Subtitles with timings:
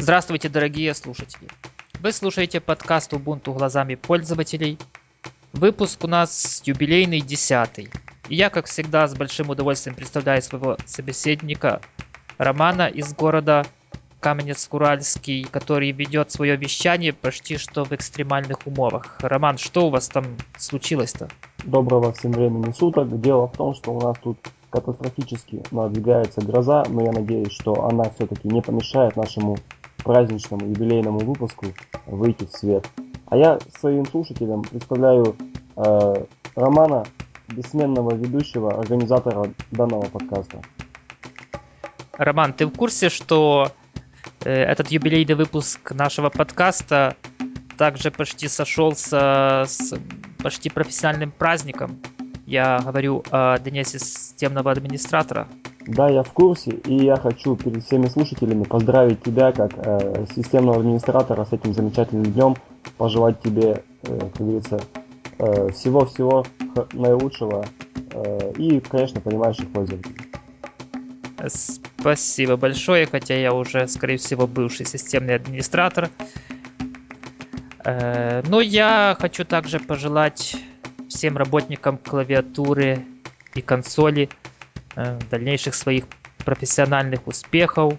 [0.00, 1.46] Здравствуйте, дорогие слушатели!
[2.00, 4.78] Вы слушаете подкаст Ubuntu глазами пользователей.
[5.52, 7.90] Выпуск у нас юбилейный, десятый.
[8.30, 11.82] И я, как всегда, с большим удовольствием представляю своего собеседника
[12.38, 13.66] Романа из города
[14.20, 19.18] Каменец-Уральский, который ведет свое вещание почти что в экстремальных умовах.
[19.20, 20.24] Роман, что у вас там
[20.56, 21.28] случилось-то?
[21.64, 23.20] Доброго всем времени суток.
[23.20, 24.38] Дело в том, что у нас тут
[24.70, 29.58] катастрофически надвигается гроза, но я надеюсь, что она все-таки не помешает нашему
[30.10, 31.66] праздничному юбилейному выпуску
[32.06, 32.84] выйти в свет.
[33.26, 35.36] А я своим слушателям представляю
[35.76, 36.14] э,
[36.56, 37.04] Романа,
[37.46, 40.62] бессменного ведущего, организатора данного подкаста.
[42.14, 43.70] Роман, ты в курсе, что
[44.44, 47.16] э, этот юбилейный выпуск нашего подкаста
[47.78, 49.94] также почти сошелся с
[50.42, 52.02] почти профессиональным праздником?
[52.46, 55.46] Я говорю о Дне системного администратора.
[55.90, 60.78] Да, я в курсе, и я хочу перед всеми слушателями поздравить тебя как э, системного
[60.78, 62.56] администратора с этим замечательным днем,
[62.96, 64.80] пожелать тебе, э, как говорится,
[65.38, 66.46] э, всего-всего
[66.92, 67.64] наилучшего
[68.12, 70.14] э, и, конечно, понимающих пользователей.
[71.98, 76.08] Спасибо большое, хотя я уже, скорее всего, бывший системный администратор.
[77.84, 80.56] Э, но я хочу также пожелать
[81.08, 83.04] всем работникам клавиатуры
[83.56, 84.28] и консоли
[85.30, 86.04] дальнейших своих
[86.44, 87.94] профессиональных успехов.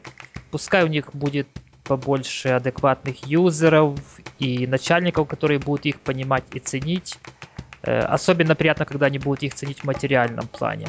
[0.52, 1.48] Пускай у них будет
[1.84, 4.00] побольше адекватных юзеров
[4.40, 7.18] и начальников, которые будут их понимать и ценить.
[7.84, 10.88] Э, особенно приятно, когда они будут их ценить в материальном плане.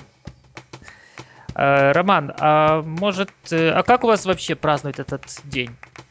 [1.55, 5.71] Э, Роман, а может, а как у вас вообще празднуют этот день?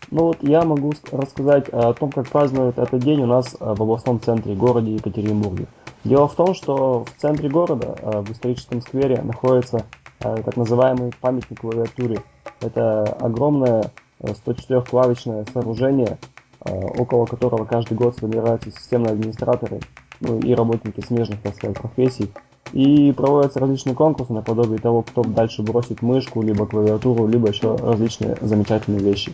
[0.09, 4.19] Ну вот я могу рассказать о том, как празднуют этот день у нас в областном
[4.19, 5.67] центре, городе Екатеринбурге.
[6.03, 9.85] Дело в том, что в центре города, э, в историческом сквере, находится
[10.19, 12.23] э, так называемый памятник клавиатуре.
[12.59, 16.17] Это огромное 104-клавишное э, сооружение,
[16.63, 19.79] около которого каждый год собираются системные администраторы
[20.19, 22.29] ну, и работники смежных, так сказать, профессий.
[22.71, 28.37] И проводятся различные конкурсы наподобие того, кто дальше бросит мышку, либо клавиатуру, либо еще различные
[28.41, 29.33] замечательные вещи.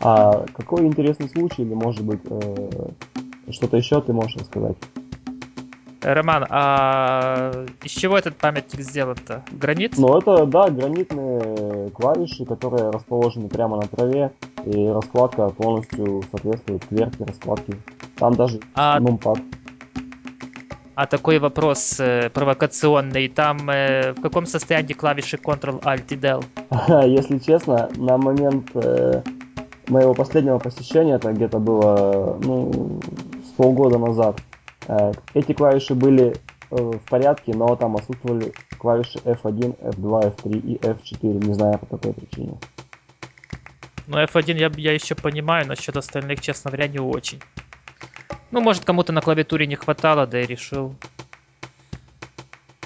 [0.00, 2.20] А какой интересный случай, или может быть
[3.50, 4.76] что-то еще ты можешь рассказать?
[6.02, 9.42] Роман, а из чего этот памятник сделан-то?
[9.52, 9.94] Гранит?
[9.98, 14.32] Ну это, да, гранитные клавиши, которые расположены прямо на траве,
[14.64, 17.74] и раскладка полностью соответствует кверхе раскладки.
[18.16, 19.00] Там даже а...
[19.00, 19.38] нумпад.
[20.96, 23.28] А такой вопрос э, провокационный.
[23.28, 26.42] Там э, в каком состоянии клавиши Ctrl-Alt и Del?
[27.06, 29.22] Если честно, на момент э,
[29.88, 32.98] моего последнего посещения, это где-то было ну,
[33.44, 34.40] с полгода назад,
[35.34, 36.36] эти клавиши были
[36.70, 41.86] э, в порядке, но там отсутствовали клавиши F1, F2, F3 и F4, не знаю по
[41.86, 42.58] какой причине.
[44.06, 47.40] Ну, F1 я, я еще понимаю, насчет остальных, честно говоря, не очень.
[48.50, 50.94] Ну, может, кому-то на клавиатуре не хватало, да и решил.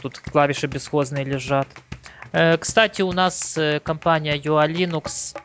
[0.01, 1.69] Тут клавиши бесхозные лежат.
[2.33, 5.37] Э, кстати, у нас компания UA Linux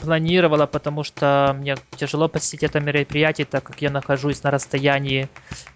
[0.00, 5.28] планировала, потому что мне тяжело посетить это мероприятие, так как я нахожусь на расстоянии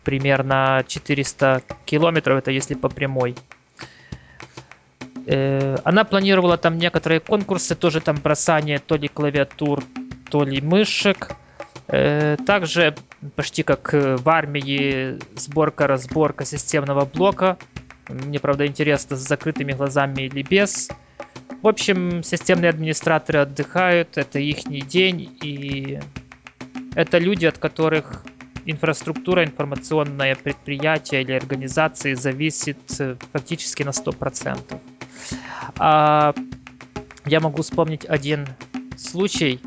[0.02, 3.34] примерно 400 километров, это если по прямой.
[5.26, 9.82] Э, она планировала там некоторые конкурсы, тоже там бросание то ли клавиатур,
[10.30, 11.36] то ли мышек.
[11.88, 12.94] Э, также
[13.36, 17.58] почти как в армии сборка-разборка системного блока.
[18.08, 20.88] Мне, правда, интересно, с закрытыми глазами или без.
[21.62, 25.98] В общем, системные администраторы отдыхают, это их день, и
[26.94, 28.24] это люди, от которых
[28.66, 34.80] инфраструктура, информационное предприятие или организации зависит э, фактически на 100%.
[35.78, 36.34] А
[37.26, 38.46] я могу вспомнить один
[38.96, 39.60] случай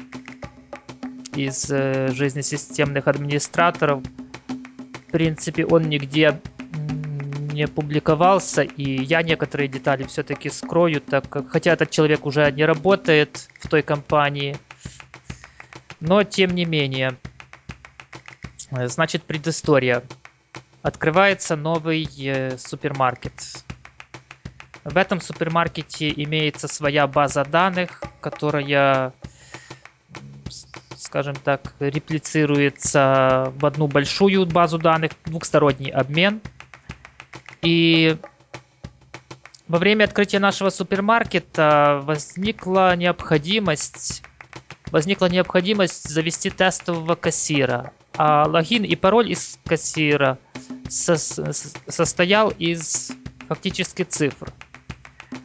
[1.36, 4.04] из э, жизни системных администраторов.
[4.04, 6.40] В принципе, он нигде
[7.58, 12.64] не публиковался, и я некоторые детали все-таки скрою, так как, хотя этот человек уже не
[12.64, 14.56] работает в той компании,
[16.00, 17.16] но тем не менее.
[18.70, 20.04] Значит, предыстория.
[20.84, 23.34] Открывается новый э, супермаркет.
[24.84, 29.14] В этом супермаркете имеется своя база данных, которая,
[30.96, 36.40] скажем так, реплицируется в одну большую базу данных, двухсторонний обмен–
[37.62, 38.18] и
[39.68, 44.24] во время открытия нашего супермаркета возникла необходимость
[44.92, 47.92] возникла необходимость завести тестового кассира.
[48.16, 50.38] А логин и пароль из кассира
[50.88, 53.12] со состоял из
[53.50, 54.52] фактически цифр.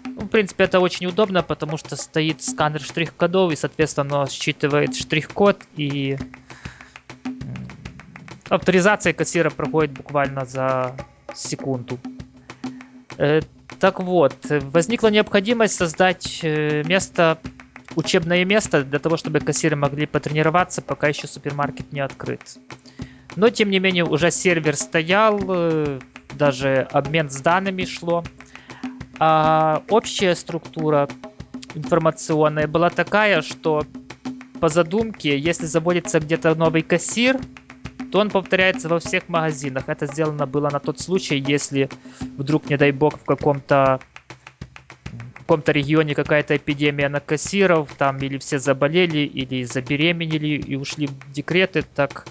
[0.06, 6.16] Ну, принципе, это очень удобно, потому что стоит сканер штрих-кодов, и, соответственно, считывает штрих-код, и
[8.48, 10.96] авторизация кассира проходит буквально за
[11.34, 11.99] секунду.
[13.19, 13.40] Э,
[13.79, 17.38] так вот, возникла необходимость создать э, место,
[17.96, 22.40] учебное место для того, чтобы кассиры могли потренироваться, пока еще супермаркет не открыт.
[23.37, 25.99] Но, тем не менее, уже сервер стоял, э,
[26.34, 28.25] даже обмен с данными шло.
[29.19, 31.08] А общая структура
[31.75, 33.84] информационная была такая, что
[34.61, 37.40] по задумке, если заводится где-то новый кассир,
[38.12, 39.84] то он повторяется во всех магазинах.
[39.88, 41.88] Это сделано было на тот случай, если
[42.36, 44.00] вдруг, не дай бог, в каком-то
[45.38, 51.32] каком-то регионе какая-то эпидемия на кассиров, там или все заболели, или забеременели и ушли в
[51.32, 52.26] декреты, так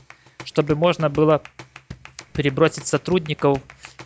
[0.45, 1.41] чтобы можно было
[2.33, 3.59] перебросить сотрудников,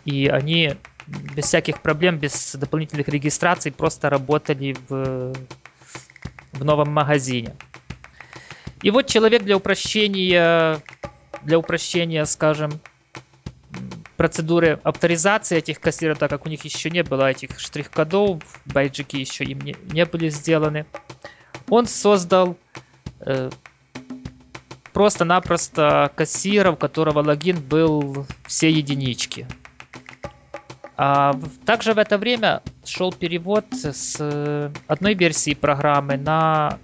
[0.06, 0.76] и они
[1.06, 5.34] без всяких проблем, без дополнительных регистраций просто работали в,
[6.52, 7.54] в новом магазине.
[8.82, 10.82] И вот человек для упрощения
[11.42, 12.80] для упрощения, скажем,
[14.16, 19.44] процедуры авторизации этих кассиров, так как у них еще не было этих штрих-кодов, байджики еще
[19.44, 20.86] им не, не были сделаны,
[21.68, 22.56] он создал
[23.20, 23.50] э,
[24.92, 29.46] просто-напросто кассира, у которого логин был все единички.
[30.96, 36.78] А также в это время шел перевод с одной версии программы на,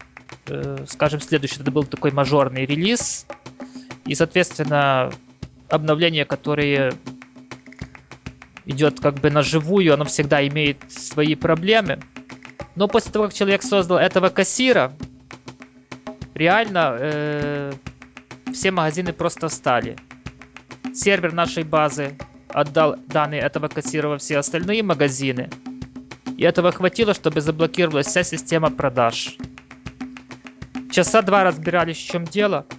[0.49, 1.63] э, скажем, следующий.
[1.63, 3.27] Это был такой мажорный релиз
[4.05, 5.13] и, соответственно,
[5.69, 6.93] обновление, которое
[8.65, 12.01] идет как бы на живую, оно всегда имеет свои проблемы.
[12.75, 14.93] Но после того, как человек создал этого кассира,
[16.35, 17.73] реально э,
[18.53, 19.97] все магазины просто стали.
[20.95, 22.17] Сервер нашей базы
[22.49, 25.51] отдал данные этого кассира во все остальные магазины.
[26.37, 29.37] И этого хватило, чтобы заблокировалась вся система продаж.
[30.91, 32.67] Часа два разбирались, в чем дело–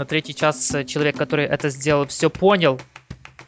[0.00, 2.80] на третий час э, человек, который это сделал, все понял,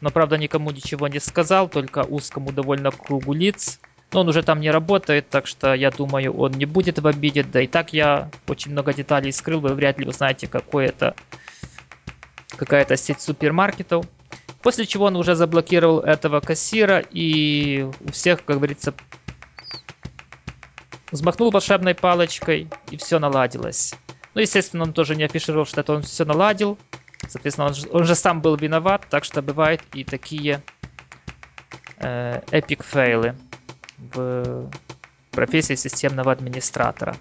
[0.01, 3.79] но, правда, никому ничего не сказал, только узкому довольно кругу лиц.
[4.11, 7.41] Но он уже там не работает, так что я думаю, он не будет в обиде.
[7.41, 11.15] Да и так я очень много деталей скрыл, вы вряд ли узнаете, какой это
[12.55, 14.05] какая-то сеть супермаркетов.
[14.61, 18.93] После чего он уже заблокировал этого кассира и у всех, как говорится,
[21.11, 23.95] взмахнул волшебной палочкой и все наладилось.
[24.33, 26.77] Ну, естественно, он тоже не афишировал, что это он все наладил.
[27.27, 30.61] Соответственно, он же, он же сам был виноват, так что бывают и такие
[31.97, 33.35] э, эпик фейлы
[33.97, 34.69] в
[35.31, 37.15] профессии системного администратора.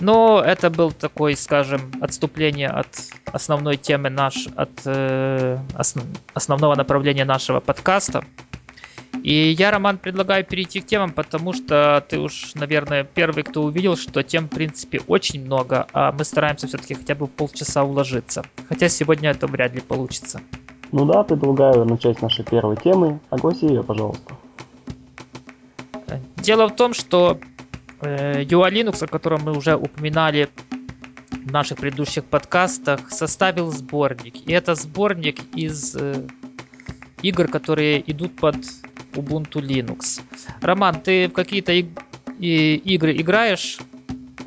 [0.00, 2.86] Но это был такой, скажем, отступление от
[3.26, 8.24] основной темы наш, от э, основ, основного направления нашего подкаста.
[9.22, 13.96] И я, Роман, предлагаю перейти к темам, потому что ты уж, наверное, первый, кто увидел,
[13.96, 18.44] что тем, в принципе, очень много, а мы стараемся все-таки хотя бы полчаса уложиться.
[18.68, 20.40] Хотя сегодня это вряд ли получится.
[20.92, 23.20] Ну да, предлагаю начать с нашей первой темы.
[23.30, 24.34] Огласи ее, пожалуйста.
[26.36, 27.38] Дело в том, что
[28.00, 30.48] э, UA Linux, о котором мы уже упоминали
[31.30, 34.36] в наших предыдущих подкастах, составил сборник.
[34.46, 36.26] И это сборник из э,
[37.22, 38.56] игр, которые идут под
[39.18, 40.20] Ubuntu Linux.
[40.62, 42.00] Роман, ты в какие-то иг-
[42.38, 43.78] и- игры играешь?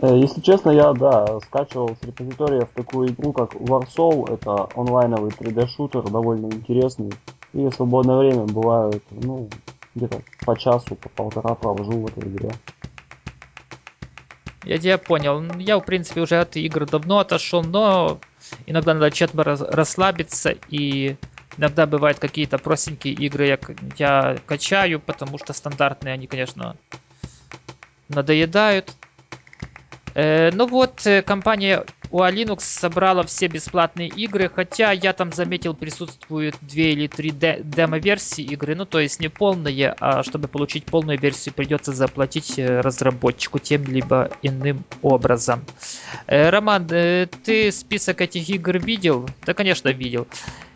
[0.02, 4.34] Э, если честно, я, да, скачивал с репозитория в такую игру, как Warsaw.
[4.34, 7.12] Это онлайновый 3D-шутер, довольно интересный.
[7.54, 9.50] И в свободное время бывает, ну,
[9.96, 12.52] где-то по часу, по полтора провожу в этой игре.
[14.64, 15.42] Я тебя понял.
[15.60, 18.20] Я, в принципе, уже от игр давно отошел, но
[18.68, 21.16] иногда надо чем-то расслабиться и
[21.58, 23.60] Иногда бывают какие-то простенькие игры, я,
[23.98, 26.80] я качаю, потому что стандартные они, конечно,
[28.10, 29.00] надоедают.
[30.14, 35.74] Э, ну вот, э, компания UA Linux собрала все бесплатные игры, хотя я там заметил,
[35.74, 40.90] присутствуют две или три де- демо-версии игры, ну то есть не полные, а чтобы получить
[40.90, 45.70] полную версию придется заплатить э, разработчику тем либо иным образом.
[46.28, 49.34] Э, Роман, э, ты список этих игр видел?
[49.42, 50.28] Да, конечно, видел.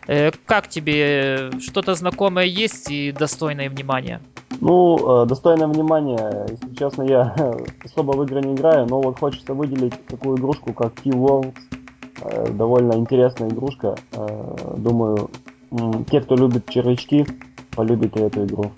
[0.06, 1.50] Э, как тебе?
[1.60, 4.20] Что-то знакомое есть и достойное внимания?
[4.60, 7.34] Ну, э, достойное внимания, если честно, я
[7.84, 11.54] особо в игры не играю, но вот хочется выделить такую игрушку, как T-World.
[12.22, 13.96] Э, довольно интересная игрушка.
[14.76, 15.30] Думаю,
[16.10, 17.26] те, кто любит червячки,
[17.74, 18.72] полюбят и эту игру.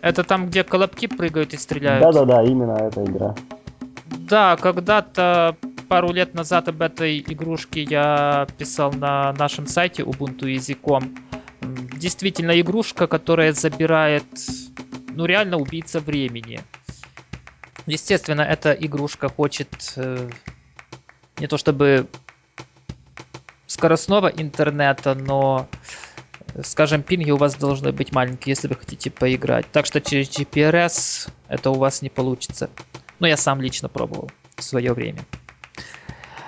[0.00, 2.02] Это там, где колобки прыгают и стреляют?
[2.02, 3.34] Да-да-да, именно эта игра.
[4.06, 5.56] Да, когда-то
[5.88, 11.16] пару лет назад об этой игрушке я писал на нашем сайте ubuntu.com.
[11.96, 14.24] Действительно игрушка, которая забирает,
[15.10, 16.60] ну реально убийца времени.
[17.86, 20.28] Естественно, эта игрушка хочет э,
[21.38, 22.08] не то чтобы
[23.66, 25.68] скоростного интернета, но,
[26.62, 29.66] скажем, пинги у вас должны быть маленькие, если вы хотите поиграть.
[29.70, 32.70] Так что через GPRS это у вас не получится.
[33.18, 35.24] Но я сам лично пробовал в свое время.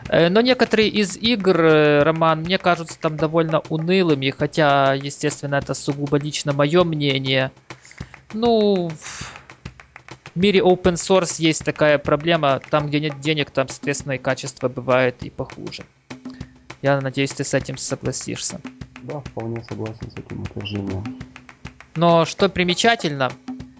[0.08, 5.74] Э, но некоторые из игр, э, Роман, мне кажутся там довольно унылыми, хотя, естественно, это
[5.74, 7.52] сугубо лично мое мнение.
[8.32, 9.32] Ну, в
[10.34, 15.22] мире open source есть такая проблема, там, где нет денег, там, соответственно, и качество бывает
[15.22, 15.84] и похуже.
[16.80, 18.60] Я надеюсь, ты с этим согласишься.
[19.02, 21.18] Да, вполне согласен с этим утверждением.
[21.96, 23.32] Но что примечательно,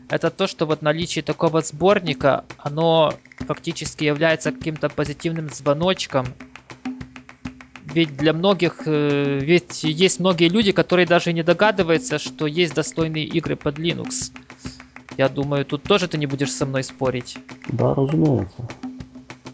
[0.09, 6.27] это то, что вот наличие такого сборника, оно фактически является каким-то позитивным звоночком.
[7.85, 13.25] Ведь для многих, э, ведь есть многие люди, которые даже не догадываются, что есть достойные
[13.25, 14.33] игры под Linux.
[15.17, 17.39] Я думаю, тут тоже ты не будешь со мной спорить.
[17.69, 18.69] Да, разумеется.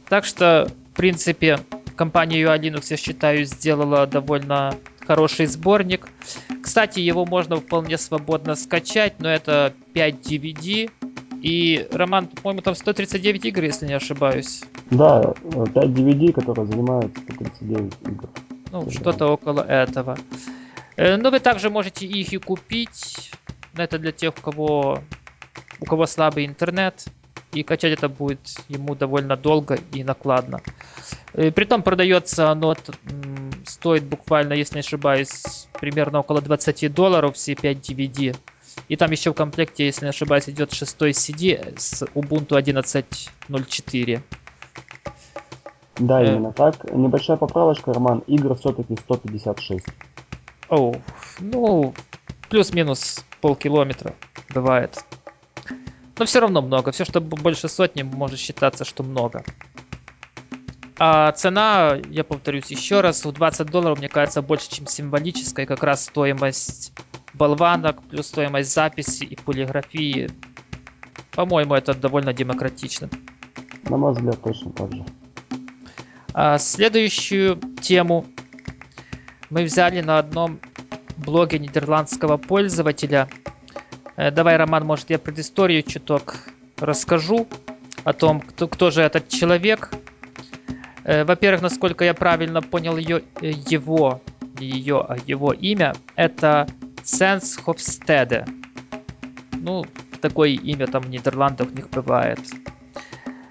[0.08, 1.60] Так что, в принципе,
[1.96, 4.74] компания UA Linux, я считаю, сделала довольно
[5.06, 6.08] хороший сборник.
[6.64, 10.90] Кстати, его можно вполне свободно скачать, но это 5 DVD.
[11.42, 14.62] И, Роман, по-моему, там 139 игр, если не ошибаюсь.
[14.90, 15.34] Да,
[15.74, 18.30] 5 DVD, которые занимают 139 игр.
[18.72, 20.16] Ну, что-то около этого.
[20.96, 23.30] Э, но вы также можете их и купить.
[23.76, 25.00] Это для тех, у кого
[25.80, 27.04] у кого слабый интернет,
[27.54, 30.60] и качать это будет ему довольно долго и накладно.
[31.34, 32.76] И притом продается оно
[33.66, 38.36] стоит буквально, если не ошибаюсь, примерно около 20 долларов все 5 DVD.
[38.88, 44.20] И там еще в комплекте, если не ошибаюсь, идет 6 CD с Ubuntu 11.04.
[45.96, 46.26] Да, э...
[46.26, 46.90] именно так.
[46.92, 48.20] Небольшая поправочка, Роман.
[48.26, 49.86] Игр все-таки 156.
[50.68, 50.94] О,
[51.40, 51.94] ну,
[52.48, 54.14] плюс-минус полкилометра
[54.52, 55.04] бывает.
[56.18, 56.92] Но все равно много.
[56.92, 59.44] Все, что больше сотни, может считаться, что много.
[60.96, 65.66] А цена, я повторюсь еще раз, в 20 долларов, мне кажется, больше, чем символическая.
[65.66, 66.92] Как раз стоимость
[67.34, 70.30] болванок, плюс стоимость записи и полиграфии.
[71.32, 73.10] По-моему, это довольно демократично.
[73.88, 75.04] На мой взгляд, точно так же.
[76.32, 78.26] А следующую тему
[79.50, 80.60] мы взяли на одном
[81.16, 83.28] блоге нидерландского пользователя–
[84.16, 86.36] давай, Роман, может, я предысторию чуток
[86.78, 87.48] расскажу
[88.04, 89.90] о том, кто, кто же этот человек.
[91.04, 94.20] Э, во-первых, насколько я правильно понял ее, э, его,
[94.58, 96.68] ее, а его имя, это
[97.02, 98.46] Сенс Хофстеде.
[99.52, 99.84] Ну,
[100.20, 102.40] такое имя там в Нидерландах у них бывает.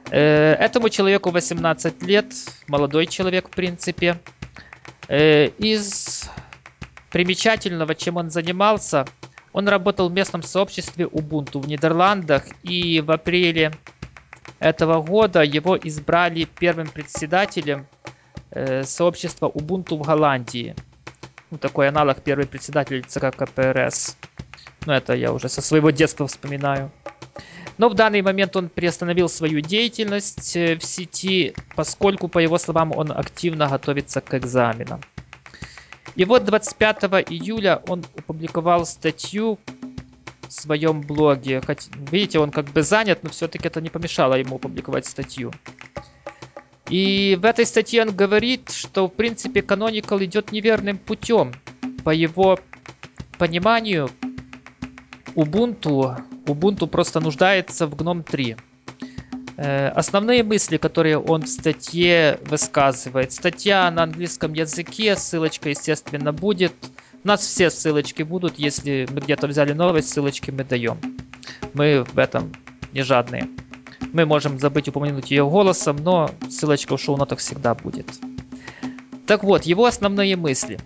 [0.10, 2.34] Этому человеку 18 лет,
[2.68, 4.20] молодой человек, в принципе.
[5.10, 6.30] Из
[7.10, 9.06] примечательного, чем он занимался–
[9.54, 13.72] он работал в местном сообществе Ubuntu в Нидерландах, и в апреле
[14.60, 17.86] этого года его избрали первым председателем
[18.52, 20.76] э, сообщества Ubuntu в Голландии.
[21.52, 24.18] Ну, такой аналог первый председатель ЦК КПРС.
[24.88, 26.92] Ну, это я уже со своего детства вспоминаю.
[27.78, 32.92] Но в данный момент он приостановил свою деятельность э, в сети, поскольку, по его словам,
[32.96, 35.02] он активно готовится к экзаменам.
[36.16, 39.60] И вот 25 июля он опубликовал статью
[40.48, 41.62] в своем блоге.
[41.62, 45.52] Хоть, видите, он как бы занят, но все-таки это не помешало ему опубликовать статью.
[46.90, 51.54] И в этой статье он говорит, что в принципе Canonical идет неверным путем.
[52.04, 52.60] По его
[53.40, 54.10] пониманию,
[55.36, 58.58] Ubuntu, Ubuntu просто нуждается в GNOME 3.
[59.56, 63.32] Э, основные мысли, которые он в статье высказывает.
[63.32, 66.74] Статья на английском языке, ссылочка, естественно, будет.
[67.24, 70.98] У нас все ссылочки будут, если мы где-то взяли новые ссылочки мы даем.
[71.74, 72.52] Мы в этом
[72.94, 73.48] не жадные.
[74.12, 78.08] Мы можем забыть упомянуть ее голосом, но ссылочка в шоу-нотах всегда будет.
[79.28, 80.80] Так вот, его основные мысли.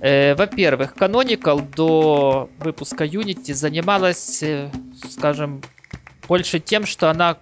[0.00, 4.70] Э, во-первых, Canonical до выпуска Unity занималась, э,
[5.10, 5.62] скажем,
[6.28, 7.38] больше тем, что она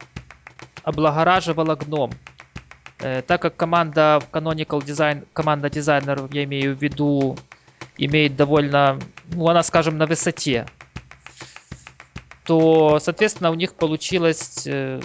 [0.84, 2.12] облагораживала гном.
[3.00, 7.36] Э, так как команда Canonical Design, команда дизайнеров, я имею в виду,
[7.98, 8.98] имеет довольно,
[9.32, 10.66] ну, она, скажем, на высоте,
[12.44, 15.00] то, соответственно, у них получилась э,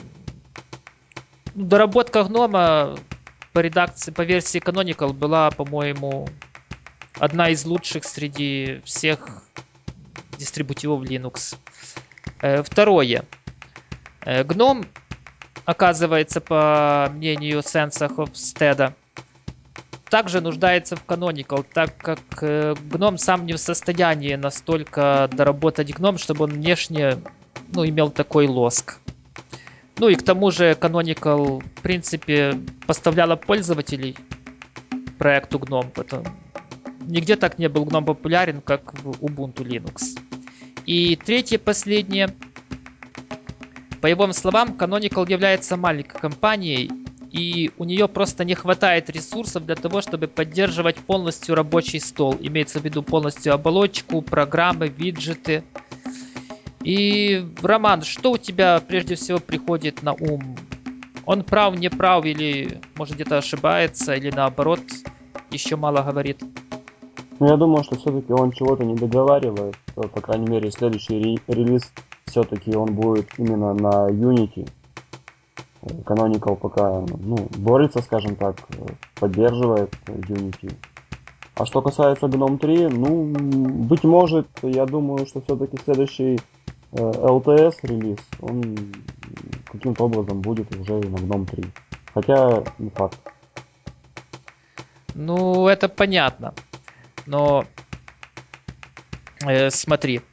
[1.56, 2.96] доработка гнома
[3.52, 6.30] по редакции, по версии Canonical была, по-моему,
[7.20, 9.44] одна из лучших среди всех
[10.38, 11.58] дистрибутивов Linux.
[12.42, 13.26] Э, второе.
[14.26, 14.86] Гном,
[15.66, 18.96] оказывается, по мнению Сенса Хофстеда,
[20.12, 26.18] также нуждается в Canonical, так как э, гном сам не в состоянии настолько доработать гном,
[26.18, 27.18] чтобы он внешне
[27.74, 29.00] ну, имел такой лоск.
[29.98, 34.18] Ну и к тому же Canonical, в принципе, поставляла пользователей
[35.18, 35.92] проекту GNOME.
[35.92, 36.24] Потом...
[37.08, 40.20] Нигде так не был GNOME популярен, как в Ubuntu Linux.
[40.86, 42.36] И третье, последнее.
[44.02, 46.92] По его словам, Canonical является маленькой компанией,
[47.32, 52.36] и у нее просто не хватает ресурсов для того, чтобы поддерживать полностью рабочий стол.
[52.40, 55.64] Имеется в виду полностью оболочку, программы, виджеты.
[56.84, 60.58] И, Роман, что у тебя прежде всего приходит на ум?
[61.26, 64.82] Он прав, не прав, или может где-то ошибается, или наоборот,
[65.52, 66.44] еще мало говорит?
[67.40, 69.76] Ну, я думаю, что все-таки он чего-то не договаривает.
[69.96, 71.92] По крайней мере, следующий релиз
[72.26, 74.70] все-таки он будет именно на Unity.
[75.82, 78.58] Canonical пока ну, борется, скажем так,
[79.20, 80.74] поддерживает Unity.
[81.56, 86.40] А что касается GNOME 3, ну, быть может, я думаю, что все-таки следующий
[86.92, 88.78] э, LTS релиз, он
[89.72, 91.66] каким-то образом будет уже на GNOME 3.
[92.14, 93.20] Хотя не факт.
[95.14, 96.54] Ну, это понятно.
[97.26, 97.66] Но
[99.46, 100.31] э, смотри, э,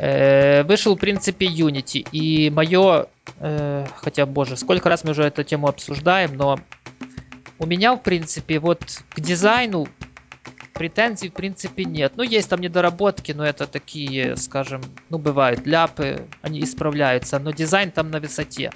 [0.00, 3.06] вышел, в принципе, Unity, и мое
[3.38, 6.58] Э, хотя, боже, сколько раз мы уже эту тему обсуждаем, но
[7.58, 8.80] у меня, в принципе, вот
[9.10, 9.88] к дизайну
[10.74, 12.12] претензий, в принципе, нет.
[12.16, 17.90] Ну, есть там недоработки, но это такие, скажем, ну, бывают ляпы, они исправляются, но дизайн
[17.90, 18.70] там на высоте.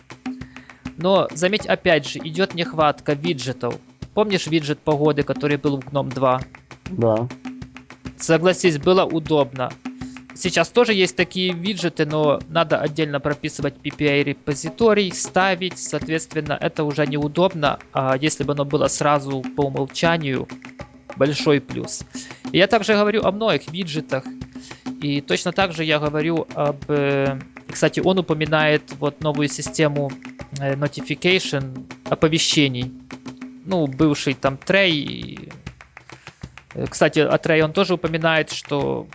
[0.97, 3.77] Но, заметь, опять же, идет нехватка виджетов.
[4.15, 6.41] Помнишь виджет погоды, который был в GNOME 2?
[6.91, 7.29] Да.
[8.17, 9.71] Согласись, было удобно.
[10.35, 17.07] Сейчас тоже есть такие виджеты, но надо отдельно прописывать PPA репозиторий, ставить, соответственно, это уже
[17.07, 20.49] неудобно, а если бы оно было сразу по умолчанию,
[21.17, 22.03] большой плюс.
[22.53, 24.25] Я также говорю о многих виджетах,
[25.01, 26.83] и точно так же я говорю об...
[26.89, 27.39] Э,
[27.71, 30.11] кстати, он упоминает вот новую систему
[30.59, 32.93] э, notification, оповещений.
[33.67, 35.51] Ну, бывший там Трей.
[36.75, 39.07] Э, кстати, о Трей он тоже упоминает, что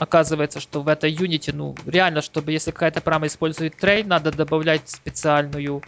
[0.00, 4.88] оказывается, что в этой Unity, ну, реально, чтобы если какая-то программа использует трей, надо добавлять
[4.88, 5.82] специальную,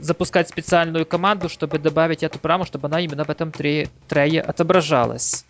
[0.00, 5.46] запускать специальную команду, чтобы добавить эту программу, чтобы она именно в этом трее, трее отображалась.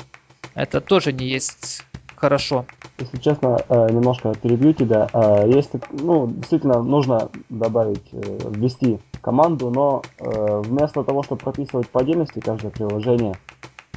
[0.55, 1.83] Это тоже не есть
[2.15, 2.65] хорошо.
[2.99, 5.09] Если честно, э, немножко перебью тебя.
[5.13, 12.01] Э, если, ну, действительно нужно добавить, э, ввести команду, но вместо того, чтобы прописывать по
[12.01, 13.35] отдельности каждое приложение,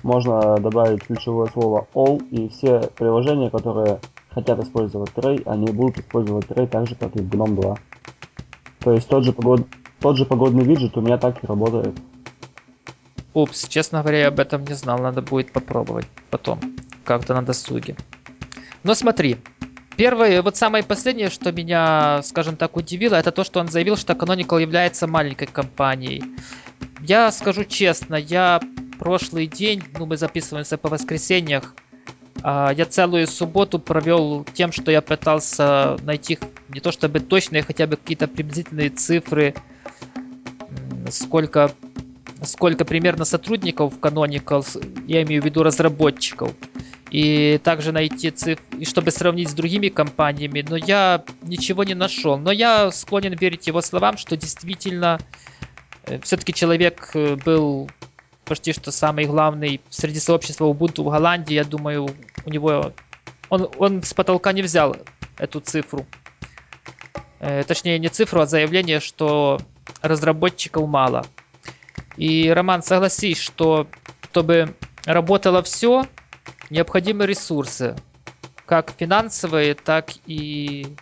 [0.04, 6.46] можно добавить ключевое слово all, и все приложения, которые хотят использовать Tray, они будут использовать
[6.46, 7.78] Tray так же, как и GNOME 2.
[8.80, 9.68] То есть тот же, погод...
[10.00, 11.98] тот же погодный виджет у меня так и работает.
[13.34, 16.60] Упс, честно говоря, я об этом не знал, надо будет попробовать потом,
[17.04, 17.96] как-то на досуге.
[18.84, 19.38] Но смотри,
[19.98, 24.14] первое, вот самое последнее, что меня, скажем так, удивило, это то, что он заявил, что
[24.14, 26.24] Canonical является маленькой компанией.
[27.02, 28.60] Я скажу честно, я
[29.00, 31.74] прошлый день, ну мы записываемся по воскресеньях,
[32.44, 36.38] а, я целую субботу провел тем, что я пытался найти
[36.70, 39.56] не то чтобы точные, хотя бы какие-то приблизительные цифры,
[41.10, 41.72] сколько,
[42.44, 44.64] сколько примерно сотрудников в Canonical,
[45.08, 46.54] я имею в виду разработчиков,
[47.10, 52.38] и также найти цифры, и чтобы сравнить с другими компаниями, но я ничего не нашел.
[52.38, 55.20] Но я склонен верить его словам, что действительно
[56.04, 57.90] э, все-таки человек э, был
[58.50, 61.54] почти что самый главный среди сообщества Ubuntu в Голландии.
[61.54, 62.10] Я думаю,
[62.46, 62.92] у него...
[63.50, 64.98] Он, он с потолка не взял
[65.38, 66.06] эту цифру.
[67.40, 69.60] Э, точнее, не цифру, а заявление, что
[70.02, 71.26] разработчиков мало.
[72.18, 73.88] И, Роман, согласись, что
[74.32, 76.06] чтобы работало все,
[76.70, 77.96] необходимы ресурсы.
[78.66, 80.96] Как финансовые, так и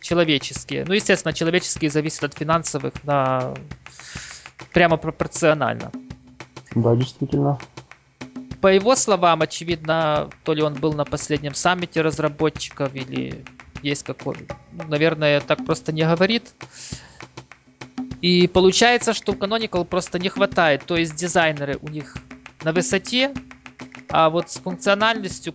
[0.00, 0.84] человеческие.
[0.86, 3.54] Ну, естественно, человеческие зависят от финансовых на
[4.72, 5.92] прямо пропорционально.
[6.74, 7.58] Да, действительно.
[8.60, 13.44] По его словам, очевидно, то ли он был на последнем саммите разработчиков, или
[13.82, 14.36] есть какой...
[14.72, 16.54] Ну, наверное, так просто не говорит.
[18.20, 20.84] И получается, что у Canonical просто не хватает.
[20.86, 22.16] То есть дизайнеры у них
[22.62, 23.34] на высоте,
[24.08, 25.52] а вот с функциональностью,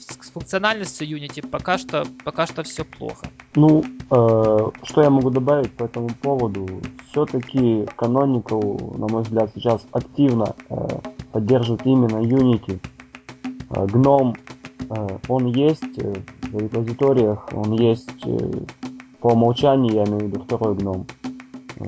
[0.00, 3.26] с функциональностью Unity пока что, пока что все плохо.
[3.54, 6.66] Ну, э, что я могу добавить по этому поводу?
[7.10, 10.88] Все-таки Canonical, на мой взгляд, сейчас активно э,
[11.32, 12.80] поддерживает именно Unity.
[13.70, 14.36] Э, GNOME,
[14.90, 18.52] э, он есть э, в репозиториях, он есть э,
[19.20, 21.10] по умолчанию, я имею в виду второй GNOME.
[21.80, 21.84] Э,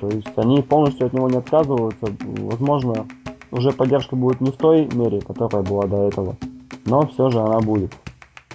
[0.00, 2.06] то есть они полностью от него не отказываются.
[2.20, 3.06] Возможно,
[3.52, 6.36] уже поддержка будет не в той мере, которая была до этого,
[6.84, 7.92] но все же она будет.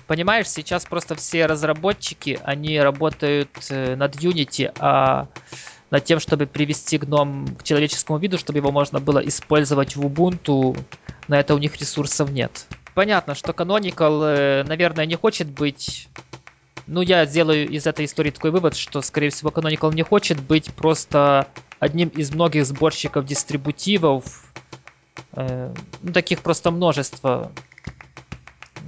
[0.08, 5.28] понимаешь, сейчас просто все разработчики, они работают э, над Unity, а
[5.90, 10.78] над тем, чтобы привести гном к человеческому виду, чтобы его можно было использовать в Ubuntu,
[11.28, 12.68] на это у них ресурсов нет.
[12.94, 16.10] Понятно, что Canonical, э, наверное, не хочет быть...
[16.88, 20.74] Ну, я делаю из этой истории такой вывод, что, скорее всего, Canonical не хочет быть
[20.74, 21.48] просто
[21.80, 24.24] одним из многих сборщиков дистрибутивов.
[25.34, 27.52] Э, ну, таких просто множество.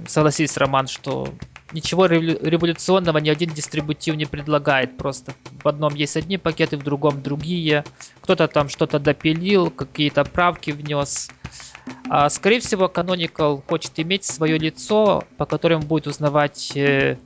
[0.06, 1.28] Согласись, Роман, что
[1.72, 4.96] ничего революционного ни один дистрибутив не предлагает.
[4.96, 7.84] Просто в одном есть одни пакеты, в другом другие.
[8.22, 11.30] Кто-то там что-то допилил, какие-то правки внес.
[12.08, 17.18] А, скорее всего, Canonical хочет иметь свое лицо, по которому будет узнавать э,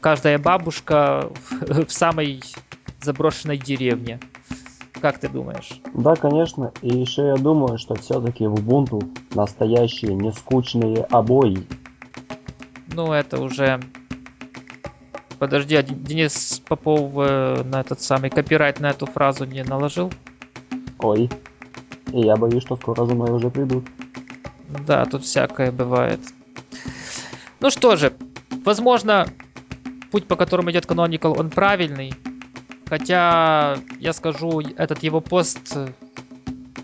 [0.00, 2.42] каждая бабушка в, в самой
[3.00, 4.20] заброшенной деревне.
[5.00, 5.80] Как ты думаешь?
[5.94, 6.72] Да, конечно.
[6.80, 11.66] И еще я думаю, что все-таки в Ubuntu настоящие нескучные обои
[12.96, 13.80] ну, это уже...
[15.38, 20.10] Подожди, а Денис Попов э, на этот самый копирайт на эту фразу не наложил?
[20.98, 21.28] Ой,
[22.10, 23.84] и я боюсь, что скоро за мной уже придут.
[24.86, 26.20] Да, тут всякое бывает.
[27.60, 28.14] Ну что же,
[28.64, 29.28] возможно,
[30.10, 32.14] путь, по которому идет Canonical, он правильный.
[32.88, 35.76] Хотя, я скажу, этот его пост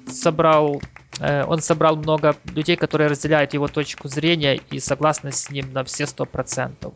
[0.06, 5.72] собрал Э, он собрал много людей, которые разделяют его точку зрения и согласны с ним
[5.72, 6.94] на все сто процентов.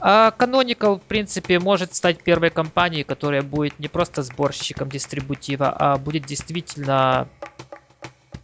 [0.00, 5.96] А Canonical, в принципе, может стать первой компанией, которая будет не просто сборщиком дистрибутива, а
[5.96, 7.28] будет действительно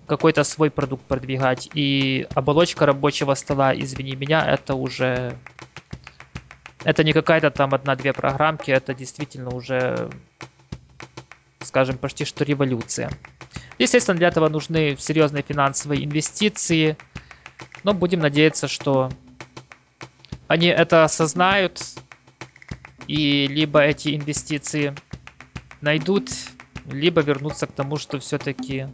[0.07, 1.69] какой-то свой продукт продвигать.
[1.75, 5.37] И оболочка рабочего стола, извини меня, это уже...
[6.83, 10.09] Это не какая-то там одна-две программки, это действительно уже,
[11.63, 13.11] скажем, почти что революция.
[13.79, 16.97] Естественно, для этого нужны серьезные финансовые инвестиции.
[17.85, 19.11] Но будем надеяться, что
[20.49, 21.81] они это осознают.
[23.07, 24.95] И либо эти инвестиции
[25.81, 26.31] найдут,
[26.87, 28.87] либо вернутся к тому, что все-таки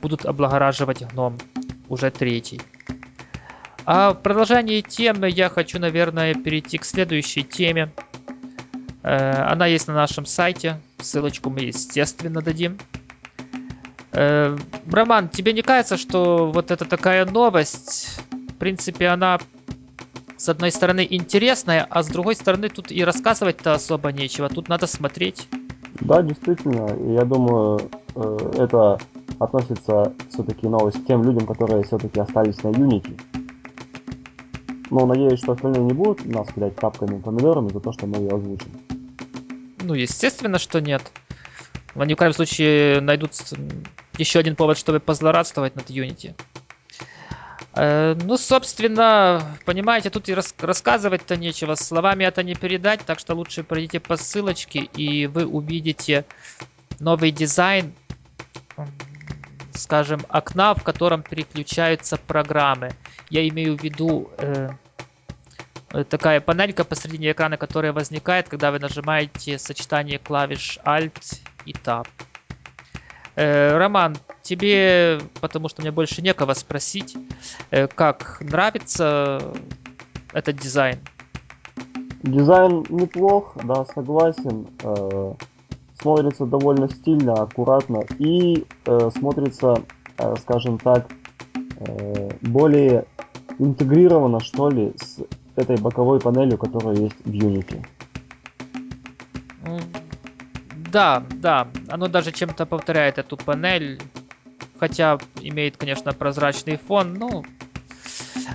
[0.00, 1.38] будут облагораживать гном
[1.88, 2.60] уже третий.
[3.84, 7.90] А в продолжении темы я хочу, наверное, перейти к следующей теме.
[9.02, 10.80] Э, она есть на нашем сайте.
[11.00, 12.78] Ссылочку мы, естественно, дадим.
[14.12, 14.56] Э,
[14.90, 19.38] Роман, тебе не кажется, что вот это такая новость, в принципе, она
[20.36, 24.86] с одной стороны интересная, а с другой стороны тут и рассказывать-то особо нечего, тут надо
[24.86, 25.48] смотреть.
[26.00, 27.80] Да, действительно, я думаю,
[28.14, 28.98] э, это
[29.38, 33.20] относится все-таки новость к тем людям, которые все-таки остались на Unity.
[34.90, 38.18] Но надеюсь, что остальные не будут нас кидать тапками и помидорами за то, что мы
[38.18, 38.70] ее озвучим.
[39.88, 41.00] Ну, естественно, что нет.
[41.94, 43.32] Они в крайнем случае найдут
[44.18, 46.34] еще один повод, чтобы позлорадствовать над Unity.
[47.74, 53.34] Э, ну, собственно, понимаете, тут и рас- рассказывать-то нечего, словами это не передать, так что
[53.34, 56.26] лучше пройдите по ссылочке, и вы увидите
[57.00, 57.94] новый дизайн,
[59.72, 62.90] скажем, окна, в котором переключаются программы.
[63.30, 64.68] Я имею в виду э,
[66.08, 72.06] такая панелька посредине экрана, которая возникает, когда вы нажимаете сочетание клавиш Alt и Tab.
[73.36, 77.16] Э, Роман, тебе, потому что мне больше некого спросить,
[77.70, 79.40] э, как нравится
[80.32, 80.98] этот дизайн?
[82.22, 84.66] Дизайн неплох, да, согласен.
[84.82, 85.34] Э,
[86.00, 89.82] смотрится довольно стильно, аккуратно и э, смотрится,
[90.16, 91.06] э, скажем так,
[91.78, 93.04] э, более
[93.58, 95.20] интегрировано, что ли, с
[95.58, 97.84] этой боковой панелью, которая есть в Unity.
[100.90, 104.00] Да, да, оно даже чем-то повторяет эту панель,
[104.78, 107.44] хотя имеет, конечно, прозрачный фон, ну...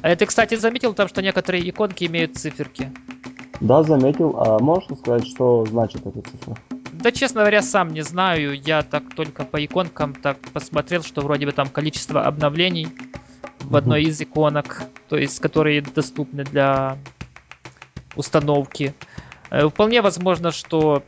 [0.02, 2.92] А ты, кстати, заметил там, что некоторые иконки имеют циферки?
[3.60, 4.36] Да, заметил.
[4.38, 6.58] А можешь сказать, что значит эта цифра?
[6.92, 8.60] Да, честно говоря, сам не знаю.
[8.60, 12.88] Я так только по иконкам так посмотрел, что вроде бы там количество обновлений
[13.64, 16.98] в одной из иконок, то есть которые доступны для
[18.16, 18.94] установки.
[19.50, 21.04] Э, вполне возможно, что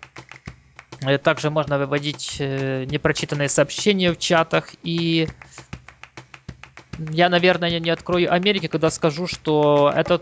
[1.02, 4.70] Э, также можно выводить э, непрочитанные сообщения в чатах.
[4.84, 5.28] И
[7.12, 10.22] я, наверное, не открою Америки, когда скажу, что это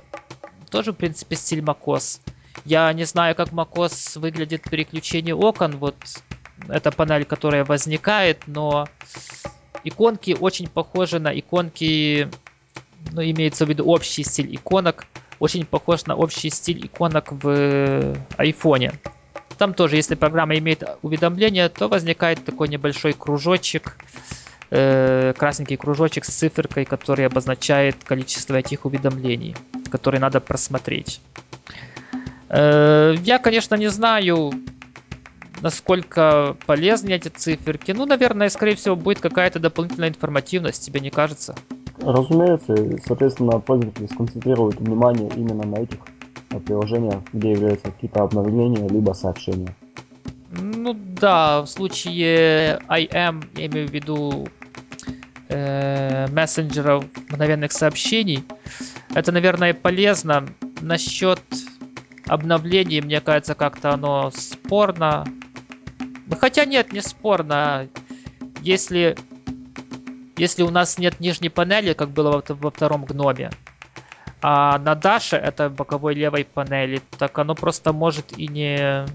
[0.69, 2.19] тоже, в принципе, стиль macOS.
[2.65, 5.77] Я не знаю, как macOS выглядит переключение окон.
[5.77, 5.95] Вот
[6.67, 8.87] эта панель, которая возникает, но
[9.83, 12.29] иконки очень похожи на иконки,
[13.11, 15.05] ну, имеется в виду общий стиль иконок,
[15.39, 18.93] очень похож на общий стиль иконок в айфоне.
[19.57, 23.97] Там тоже, если программа имеет уведомление, то возникает такой небольшой кружочек,
[24.71, 29.55] э, красненький кружочек с циферкой, который обозначает количество этих уведомлений.
[29.91, 31.21] которые надо просмотреть.
[32.49, 34.51] Э, я, конечно, не знаю,
[35.63, 37.93] насколько полезны эти циферки.
[37.93, 41.55] Ну, наверное, скорее всего, будет какая-то дополнительная информативность, тебе не кажется?
[42.01, 42.75] Разумеется,
[43.07, 45.99] соответственно, пользователи сконцентрируют внимание именно на этих
[46.65, 49.73] приложениях, где являются какие-то обновления, либо сообщения.
[50.51, 54.47] Ну да, в случае IM, я имею в виду
[55.47, 58.43] э, мессенджеров мгновенных сообщений,
[59.15, 60.45] это, наверное, полезно.
[60.81, 61.39] Насчет
[62.27, 65.23] обновлений, мне кажется, как-то оно спорно.
[66.35, 67.87] Хотя нет, не спорно.
[68.61, 69.17] Если,
[70.37, 73.51] если у нас нет нижней панели, как было во, во втором гноме,
[74.41, 79.05] а на Даше, это боковой левой панели, так оно просто может и не...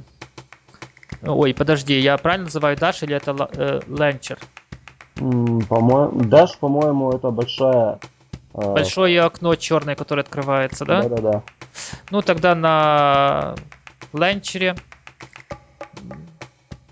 [1.22, 4.38] Ой, подожди, я правильно называю Dash или это э, Launcher?
[5.16, 7.98] По-моему, Dash, по-моему, это большая...
[8.54, 8.72] Э...
[8.72, 11.02] Большое окно черное, которое открывается, да?
[11.02, 11.42] Да-да-да.
[12.10, 13.54] Ну, тогда на
[14.12, 14.80] Launcher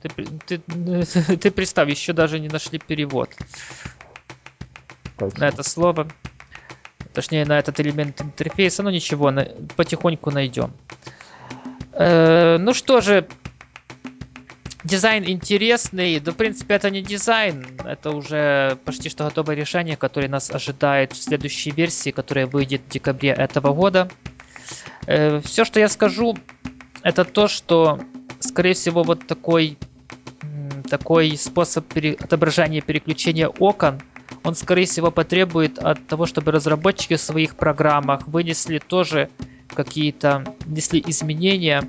[0.08, 3.30] ты, ты, ты представь, еще даже не нашли перевод
[5.18, 5.40] Точно.
[5.40, 6.08] на это слово.
[7.12, 8.82] Точнее, на этот элемент интерфейса.
[8.82, 10.72] Ну ничего, на, потихоньку найдем.
[11.92, 13.26] Э, ну что же,
[14.84, 16.20] дизайн интересный.
[16.20, 17.66] Да, в принципе, это не дизайн.
[17.84, 22.88] Это уже почти что готовое решение, которое нас ожидает в следующей версии, которая выйдет в
[22.88, 24.10] декабре этого года.
[25.06, 26.36] Э, все, что я скажу,
[27.02, 28.00] это то, что,
[28.40, 29.78] скорее всего, вот такой,
[30.88, 34.00] такой способ пере, отображения переключения окон–
[34.42, 39.28] он, скорее всего, потребует от того, чтобы разработчики в своих программах вынесли тоже
[39.68, 41.88] какие-то, внесли изменения,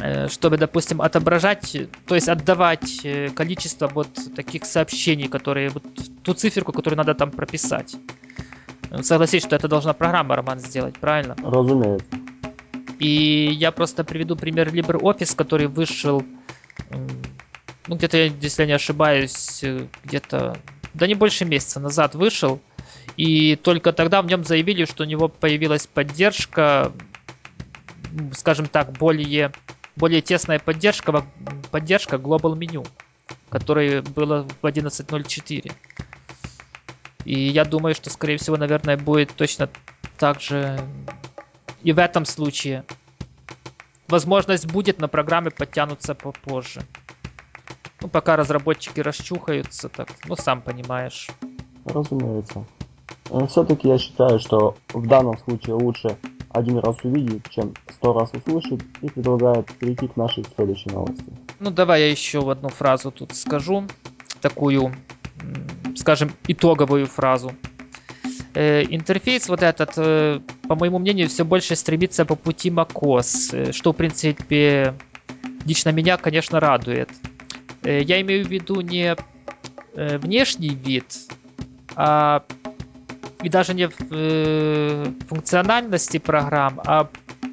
[0.00, 5.84] э, чтобы, допустим, отображать, то есть отдавать э, количество вот таких сообщений, которые, вот
[6.22, 7.94] ту циферку, которую надо там прописать.
[9.02, 11.36] Согласись, что это должна программа, Роман, сделать, правильно?
[11.42, 12.06] Разумеется.
[13.00, 16.22] И я просто приведу пример LibreOffice, который вышел,
[17.86, 20.56] ну, где-то, если я не ошибаюсь, э, где-то
[20.94, 22.60] да не больше месяца назад вышел.
[23.16, 26.92] И только тогда в нем заявили, что у него появилась поддержка,
[28.32, 29.52] скажем так, более,
[29.96, 31.24] более тесная поддержка,
[31.70, 32.86] поддержка Global Menu,
[33.50, 35.72] которая была в 11.04.
[37.24, 39.68] И я думаю, что, скорее всего, наверное, будет точно
[40.18, 40.78] так же
[41.82, 42.84] и в этом случае.
[44.08, 46.82] Возможность будет, но программы подтянутся попозже.
[48.04, 51.30] Ну, пока разработчики расчухаются, так, ну, сам понимаешь.
[51.86, 52.66] Разумеется.
[53.30, 56.18] Но все-таки я считаю, что в данном случае лучше
[56.50, 61.24] один раз увидеть, чем сто раз услышать, и предлагаю перейти к нашей следующей новости.
[61.60, 63.84] Ну, давай я еще одну фразу тут скажу,
[64.42, 64.94] такую,
[65.96, 67.52] скажем, итоговую фразу.
[68.52, 73.72] Э, интерфейс вот этот, э, по моему мнению, все больше стремится по пути macOS, э,
[73.72, 74.92] что, в принципе,
[75.64, 77.08] лично меня, конечно, радует.
[77.84, 79.14] Э, я имею в виду не
[79.94, 81.04] э, внешний вид,
[81.94, 82.44] а
[83.42, 87.10] и даже не в э, функциональности программ, а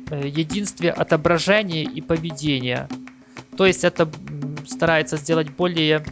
[0.10, 2.88] единстве отображения и поведения.
[3.58, 4.10] То есть это
[4.66, 6.04] старается сделать более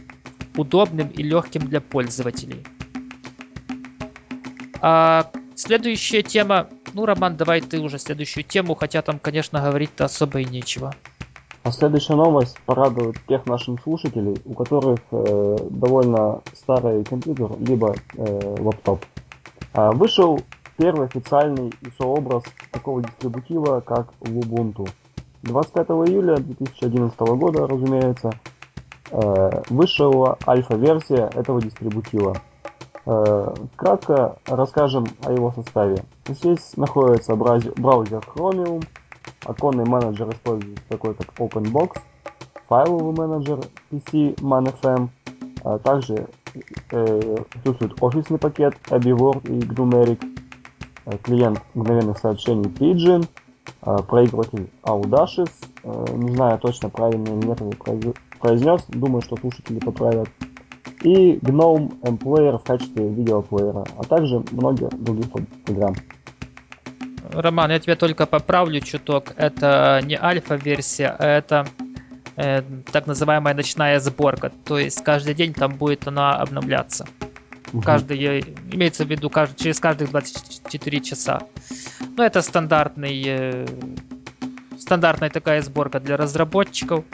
[0.54, 2.64] удобным и легким для пользователей.
[4.82, 10.40] А следующая тема, ну, Роман, давай ты уже следующую тему, хотя там, конечно, говорить-то особо
[10.40, 10.94] и нечего.
[11.62, 18.56] А следующая новость порадует тех наших слушателей, у которых э, довольно старый компьютер, либо э,
[18.58, 19.04] лаптоп.
[19.74, 20.40] А, вышел
[20.78, 24.88] первый официальный ISO-образ такого дистрибутива, как Ubuntu.
[25.42, 28.30] 25 июля 2011 года, разумеется,
[29.10, 32.36] э, вышла альфа-версия этого дистрибутива.
[33.04, 36.04] Э, кратко расскажем о его составе.
[36.26, 38.82] Здесь находится браузер Chromium,
[39.44, 41.98] Оконный менеджер используется такой как OpenBox,
[42.68, 45.08] файловый менеджер PC ManFM,
[45.64, 46.28] а также
[46.90, 50.20] э, присутствует офисный пакет Abbey Word и Gnumeric,
[51.06, 53.26] э, клиент мгновенных сообщений Pidgin,
[53.82, 55.50] э, проигрыватель Audacious,
[55.82, 57.58] э, не знаю точно правильно или нет
[58.38, 60.28] произнес, думаю, что слушатели поправят,
[61.02, 65.26] и GNOME M-Player в качестве видеоплеера, а также многие других
[65.64, 65.94] программ.
[67.32, 69.32] Роман, я тебя только поправлю чуток.
[69.36, 71.66] Это не альфа-версия, а это
[72.36, 72.62] э,
[72.92, 74.52] так называемая ночная сборка.
[74.64, 77.06] То есть каждый день там будет она обновляться.
[77.72, 77.82] Угу.
[77.82, 78.40] Каждый,
[78.72, 81.40] имеется в виду каждый, через каждых 24 часа.
[82.16, 83.66] Ну, это стандартный, э,
[84.78, 87.04] стандартная такая сборка для разработчиков.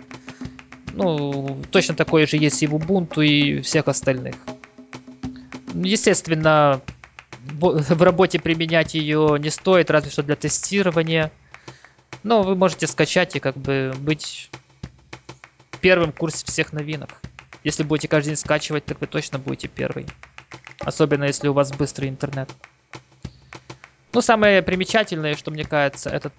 [0.95, 4.37] Ну, точно такое же есть и в Ubuntu, и всех остальных.
[5.75, 6.81] Естественно,
[7.53, 11.31] в работе применять ее не стоит, разве что для тестирования.
[12.23, 14.51] Но вы можете скачать и как бы быть
[15.81, 17.11] первым в курсе всех новинок.
[17.63, 20.07] Если будете каждый день скачивать, так вы точно будете первый.
[20.81, 22.51] Особенно если у вас быстрый интернет.
[24.13, 26.33] Ну, самое примечательное, что мне кажется, это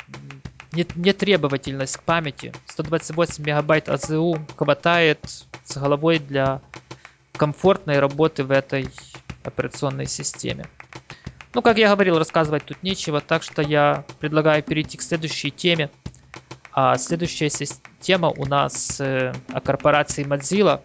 [0.72, 2.54] нетребовательность к памяти.
[2.68, 5.20] 128 мегабайт АЗУ хватает
[5.64, 6.62] с головой для
[7.34, 8.90] комфортной работы в этой
[9.48, 10.66] операционной системе.
[11.54, 15.90] Ну, как я говорил, рассказывать тут нечего, так что я предлагаю перейти к следующей теме.
[16.72, 17.50] А следующая
[18.00, 20.82] тема у нас э, о корпорации Mozilla.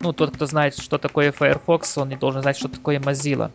[0.00, 3.52] Ну, тот, кто знает, что такое Firefox, он не должен знать, что такое Mozilla.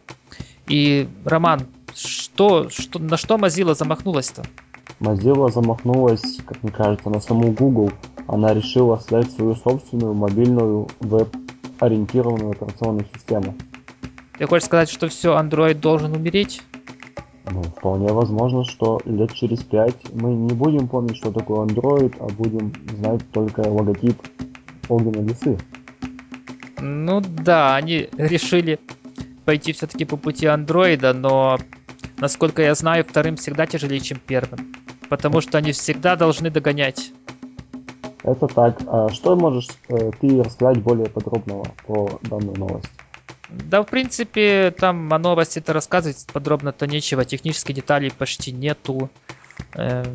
[0.67, 4.43] И, Роман, что, что, на что Mozilla замахнулась-то?
[5.01, 7.91] Mozilla замахнулась, как мне кажется, на саму Google.
[8.27, 13.55] Она решила создать свою собственную мобильную веб-ориентированную операционную систему.
[14.37, 16.61] Ты хочешь сказать, что все, Android должен умереть?
[17.49, 22.27] Ну, вполне возможно, что лет через пять мы не будем помнить, что такое Android, а
[22.31, 24.17] будем знать только логотип
[24.87, 25.57] огненной лисы.
[26.79, 28.79] Ну да, они решили
[29.45, 31.57] пойти все-таки по пути андроида, но,
[32.17, 34.73] насколько я знаю, вторым всегда тяжелее, чем первым.
[35.09, 37.11] Потому что они всегда должны догонять.
[38.23, 38.81] Это так.
[38.87, 42.89] А что можешь э, ты рассказать более подробного про данную новость?
[43.51, 47.25] Да, в принципе, там о новости-то рассказывать подробно-то нечего.
[47.25, 49.09] Технических деталей почти нету.
[49.75, 50.05] Э,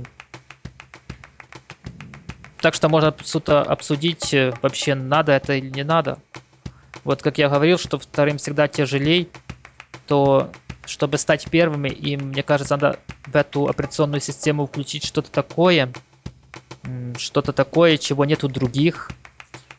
[2.60, 6.18] так что можно что-то обсудить, э, вообще надо это или не надо.
[7.04, 9.28] Вот как я говорил, что вторым всегда тяжелей,
[10.06, 10.50] то
[10.86, 15.92] чтобы стать первыми, им, мне кажется, надо в эту операционную систему включить что-то такое,
[17.18, 19.10] что-то такое, чего нет у других,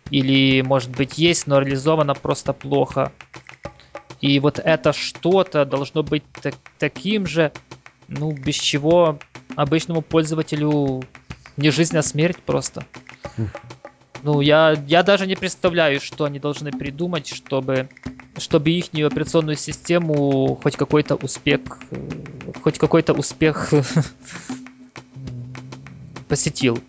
[0.09, 3.11] или, может быть, есть, но реализовано просто плохо.
[4.21, 7.51] И вот это что-то должно быть так, таким же,
[8.07, 9.19] ну, без чего
[9.55, 11.03] обычному пользователю
[11.55, 12.85] не жизнь, а смерть просто.
[14.23, 17.89] Ну, я, я даже не представляю, что они должны придумать, чтобы,
[18.37, 21.61] чтобы их операционную систему хоть какой-то успех,
[22.63, 23.69] хоть какой-то успех
[26.27, 26.79] посетил.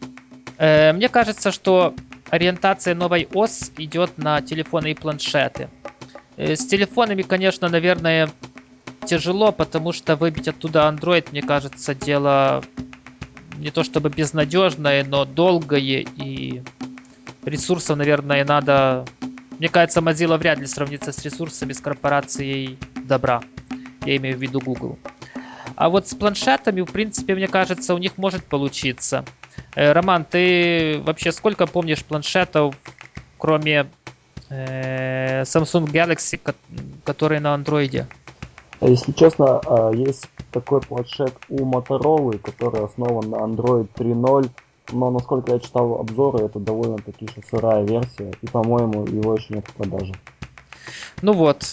[0.56, 1.94] Э, мне кажется, что
[2.30, 5.68] ориентация новой ОС идет на телефоны и планшеты.
[6.36, 8.30] Э, с телефонами, конечно, наверное,
[9.04, 12.62] тяжело, потому что выбить оттуда Android, мне кажется, дело
[13.56, 16.62] не то чтобы безнадежное, но долгое и
[17.44, 19.04] ресурсов, наверное, надо...
[19.58, 23.42] Мне кажется, Mozilla вряд ли сравнится с ресурсами с корпорацией добра.
[24.06, 24.98] Я имею в виду Google.
[25.76, 29.24] А вот с планшетами, в принципе, мне кажется, у них может получиться.
[29.74, 32.74] Э, Роман, ты вообще сколько помнишь планшетов,
[33.38, 33.86] кроме
[34.50, 36.40] э, Samsung Galaxy,
[37.04, 38.06] который на андроиде.
[38.80, 44.50] Если честно, а, есть такой планшет у Motorola, который основан на Android 3.0,
[44.92, 49.64] но насколько я читал обзоры, это довольно-таки еще сырая версия, и, по-моему, его еще нет
[49.66, 50.14] в продаже.
[51.22, 51.64] Ну вот,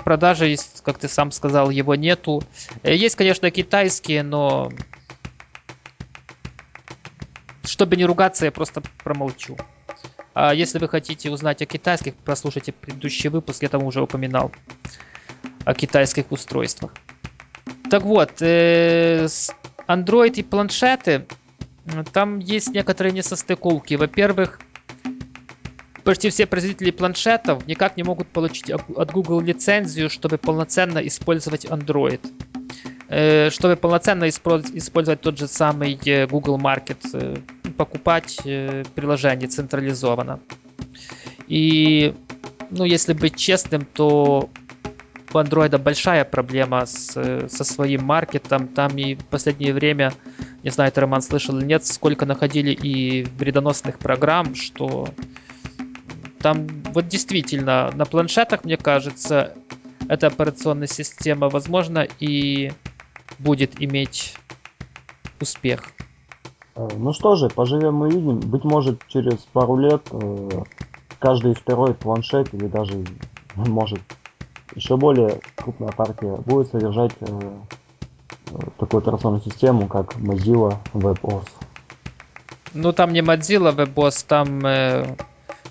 [0.00, 2.42] продажи есть, как ты сам сказал, его нету.
[2.82, 4.70] Э, есть, конечно, китайские, но
[7.64, 9.56] чтобы не ругаться, я просто промолчу.
[10.34, 14.52] А если вы хотите узнать о китайских, прослушайте предыдущий выпуск, я там уже упоминал
[15.64, 16.92] о китайских устройствах.
[17.90, 19.26] Так вот, э,
[19.88, 21.26] Android и планшеты,
[22.12, 23.94] там есть некоторые несостыковки.
[23.94, 24.60] Во-первых,
[26.04, 32.20] почти все производители планшетов никак не могут получить от Google лицензию, чтобы полноценно использовать Android.
[33.12, 37.36] Э, чтобы полноценно использовать тот же самый э, Google Market, э,
[37.76, 38.36] покупать
[38.94, 40.38] приложение централизованно.
[41.48, 42.14] И,
[42.70, 44.48] ну, если быть честным, то
[45.32, 48.68] у Android большая проблема с, со своим маркетом.
[48.68, 50.12] Там и в последнее время,
[50.62, 55.08] не знаю, ты, Роман, слышал или нет, сколько находили и вредоносных программ, что
[56.40, 59.54] там вот действительно на планшетах, мне кажется,
[60.08, 62.72] эта операционная система, возможно, и
[63.38, 64.36] будет иметь
[65.40, 65.84] успех.
[66.76, 68.40] Э, ну что же, поживем мы видим.
[68.40, 70.48] Быть может, через пару лет э,
[71.18, 73.04] каждый второй планшет или даже,
[73.56, 74.00] может,
[74.74, 77.52] еще более крупная партия будет содержать э,
[78.78, 81.48] такую операционную систему, как Mozilla WebOS.
[82.72, 85.16] Ну, там не Mozilla WebOS, там, э,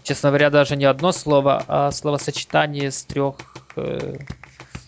[0.10, 3.36] честно говоря, даже не одно слово, а словосочетание с трех,
[3.78, 4.18] э,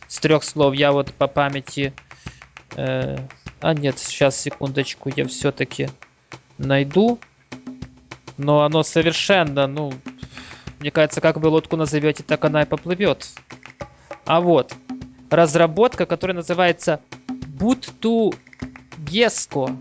[0.07, 0.73] с трех слов.
[0.73, 1.93] Я вот по памяти
[2.75, 3.17] Э,
[3.59, 5.89] а нет, сейчас, секундочку, я все-таки
[6.57, 7.19] найду.
[8.37, 9.93] Но оно совершенно, ну,
[10.79, 13.29] мне кажется, как вы лодку назовете, так она и поплывет.
[14.25, 14.73] А вот,
[15.29, 17.01] разработка, которая называется
[17.59, 17.93] Boot
[18.97, 19.77] Gesco.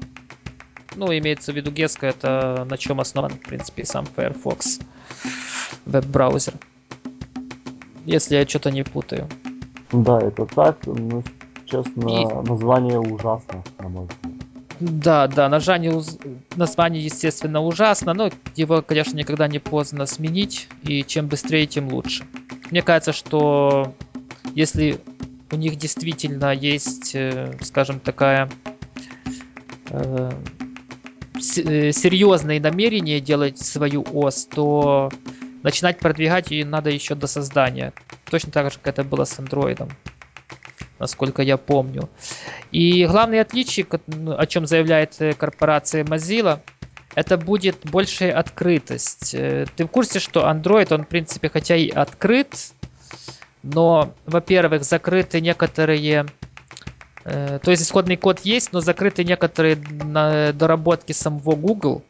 [0.96, 4.80] Ну, имеется в виду Gesco, это на чем основан, в принципе, сам Firefox
[5.86, 6.54] веб-браузер.
[8.04, 9.28] Если я что-то не путаю.
[9.92, 11.22] Да, это так, но,
[11.64, 12.48] честно, И...
[12.48, 14.40] название ужасно, на мой взгляд.
[14.80, 16.02] Да, да, название,
[16.56, 22.24] название, естественно, ужасно, но его, конечно, никогда не поздно сменить, и чем быстрее, тем лучше.
[22.70, 23.92] Мне кажется, что
[24.54, 24.98] если
[25.52, 28.48] у них действительно есть, э, скажем, такая
[29.90, 30.32] э,
[31.42, 35.10] серьезные намерения делать свою ОС, то
[35.62, 37.92] начинать продвигать ее надо еще до создания.
[38.30, 39.90] Точно так же, как это было с андроидом
[41.00, 42.08] насколько я помню.
[42.70, 46.60] И главное отличие, ну, о чем заявляет э, корпорация Mozilla,
[47.14, 49.34] это будет большая открытость.
[49.34, 52.72] Э, ты в курсе, что Android, он в принципе хотя и открыт,
[53.62, 56.26] но, во-первых, закрыты некоторые...
[57.24, 62.02] Э, то есть исходный код есть, но закрыты некоторые доработки самого Google.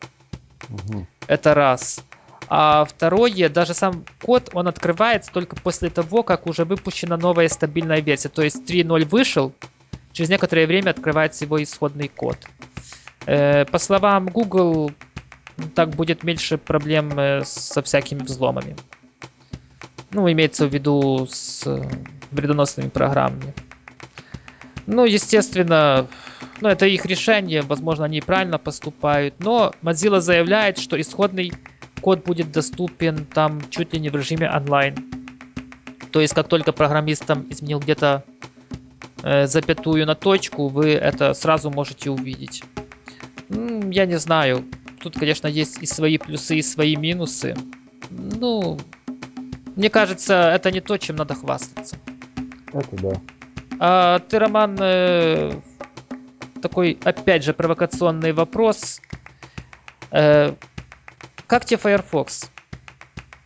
[0.69, 1.07] Угу.
[1.27, 2.05] Это раз.
[2.49, 8.01] А второе, даже сам код, он открывается только после того, как уже выпущена новая стабильная
[8.01, 8.29] версия.
[8.29, 9.53] То есть 3.0 вышел,
[10.13, 12.37] через некоторое время открывается его исходный код.
[13.27, 14.91] Э, по словам Google,
[15.75, 18.77] так будет меньше проблем э, со всякими взломами.
[20.11, 21.65] Ну, имеется в виду с
[22.33, 23.55] вредоносными программами.
[24.93, 26.09] Ну, естественно,
[26.61, 31.53] ну, это их решение, возможно, они правильно поступают, но Mozilla заявляет, что исходный
[32.01, 34.97] код будет доступен там чуть ли не в режиме онлайн.
[36.11, 38.25] То есть, как только программист там изменил где-то
[39.23, 42.65] э, запятую на точку, вы это сразу можете увидеть.
[43.49, 44.65] Ну, я не знаю.
[44.99, 47.57] Тут, конечно, есть и свои плюсы, и свои минусы.
[48.11, 48.77] Ну,
[49.77, 51.97] мне кажется, это не то, чем надо хвастаться.
[52.73, 53.13] Это да.
[53.83, 55.53] А ты, Роман, э,
[56.61, 59.01] такой, опять же, провокационный вопрос.
[60.11, 60.53] Э,
[61.47, 62.51] как тебе Firefox?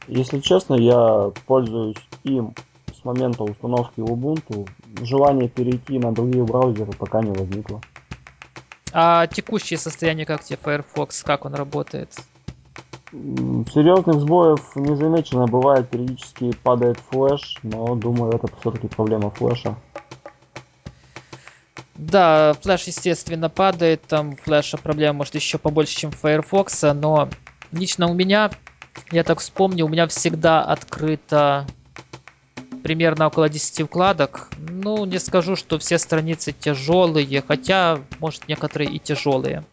[0.09, 2.53] Если честно, я пользуюсь им
[2.93, 4.69] с момента установки Ubuntu.
[5.03, 7.81] Желание перейти на другие браузеры пока не возникло.
[8.93, 11.23] А текущее состояние как тебе Firefox?
[11.23, 12.13] Как он работает?
[13.13, 15.47] Серьезных сбоев не замечено.
[15.47, 19.77] Бывает, периодически падает флеш, но думаю, это все-таки проблема флеша.
[21.97, 24.03] Да, флеш, естественно, падает.
[24.03, 27.29] Там флеша проблема может еще побольше, чем Firefox, но
[27.73, 28.51] лично у меня,
[29.13, 31.67] я так вспомню, у меня всегда открыто
[32.83, 34.51] примерно около 10 вкладок.
[34.59, 39.65] Ну, не скажу, что все страницы тяжелые, хотя, может, некоторые и тяжелые.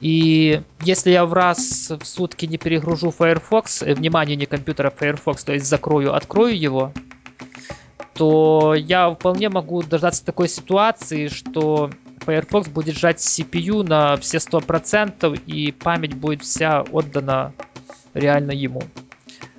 [0.00, 5.42] И если я в раз в сутки не перегружу Firefox, э, внимание, не компьютера Firefox,
[5.44, 6.92] то есть закрою, открою его,
[8.18, 11.88] то я вполне могу дождаться такой ситуации, что
[12.26, 17.52] Firefox будет сжать CPU на все 100% и память будет вся отдана
[18.14, 18.82] реально ему.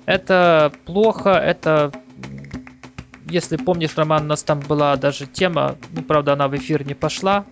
[0.04, 1.90] Это плохо, это...
[3.30, 6.94] Если помнишь, Роман, у нас там была даже тема, ну, правда, она в эфир не
[6.94, 7.46] пошла,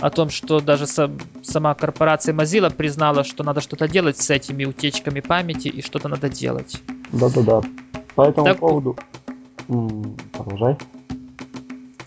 [0.00, 4.66] о том, что даже сам, сама корпорация Mozilla признала, что надо что-то делать с этими
[4.66, 6.82] утечками памяти и что-то надо делать.
[7.10, 7.62] Да-да-да.
[8.14, 8.98] По этому так, поводу...
[9.66, 10.76] Продолжай.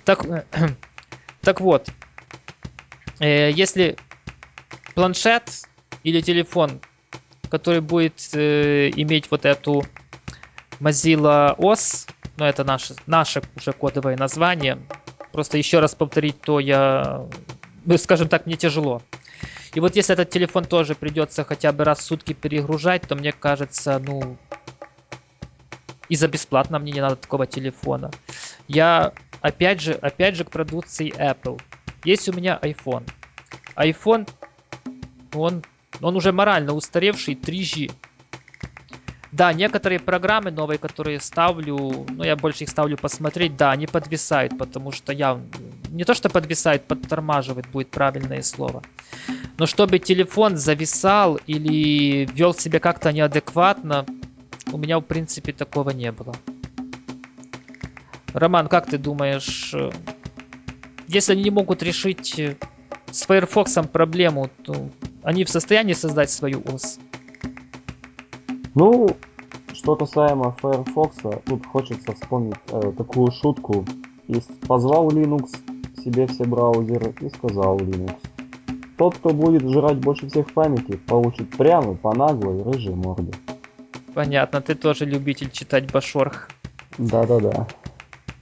[0.06, 0.26] Так,
[1.42, 1.92] так вот,
[3.20, 3.98] Э, если
[4.96, 5.44] планшет
[6.04, 6.80] или телефон,
[7.50, 9.86] который будет э, иметь вот эту
[10.80, 14.80] Mozilla OS, ну это наше, наше уже кодовое название,
[15.34, 17.26] просто еще раз повторить, то я,
[17.86, 19.02] ну, скажем так, мне тяжело.
[19.74, 23.34] И вот если этот телефон тоже придется хотя бы раз в сутки перегружать, то мне
[23.34, 24.38] кажется, ну,
[26.10, 28.12] и за бесплатно мне не надо такого телефона.
[28.68, 31.62] Я опять же, опять же к продукции Apple.
[32.04, 33.08] Есть у меня iPhone.
[33.76, 34.28] iPhone,
[35.34, 35.64] он,
[36.02, 37.92] он уже морально устаревший 3G.
[39.32, 44.58] Да, некоторые программы новые, которые ставлю, ну я больше их ставлю посмотреть, да, они подвисают,
[44.58, 45.40] потому что я
[45.92, 48.82] не то что подвисает, подтормаживает будет правильное слово.
[49.60, 54.06] Но чтобы телефон зависал или вел себя как-то неадекватно,
[54.72, 56.34] у меня в принципе такого не было.
[58.34, 59.74] Роман, как ты думаешь,
[61.08, 62.56] если они не могут решить э,
[63.10, 64.90] с Firefox проблему, то
[65.24, 67.00] они в состоянии создать свою ОС?
[68.76, 69.10] Ну,
[69.74, 73.86] что касаемо Firefox, тут хочется вспомнить э, такую шутку.
[74.28, 75.50] Есть, позвал Linux
[76.04, 78.18] себе все браузеры и сказал Linux.
[78.98, 83.32] Тот, кто будет жрать больше всех памяти, получит прямо по наглой рыжей морде.
[84.14, 86.50] Понятно, ты тоже любитель читать Башорх.
[86.98, 87.68] Да-да-да.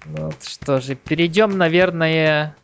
[0.05, 2.55] Ну, вот что же, перейдем, наверное,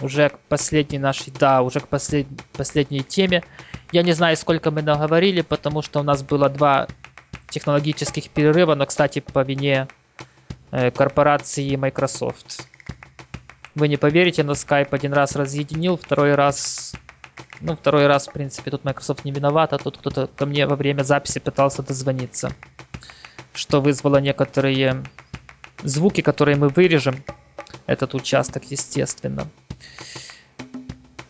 [0.00, 2.26] уже к последней нашей, да, уже к послед...
[2.52, 3.44] последней теме.
[3.92, 6.88] Я не знаю, сколько мы наговорили, потому что у нас было два
[7.48, 9.86] технологических перерыва, но, кстати, по вине
[10.72, 12.66] э, корпорации Microsoft.
[13.74, 16.94] Вы не поверите, но Skype один раз разъединил, второй раз...
[17.60, 20.76] Ну, второй раз, в принципе, тут Microsoft не виноват, а тут кто-то ко мне во
[20.76, 22.52] время записи пытался дозвониться.
[23.52, 25.04] Что вызвало некоторые
[25.82, 27.22] звуки, которые мы вырежем.
[27.86, 29.48] Этот участок, естественно.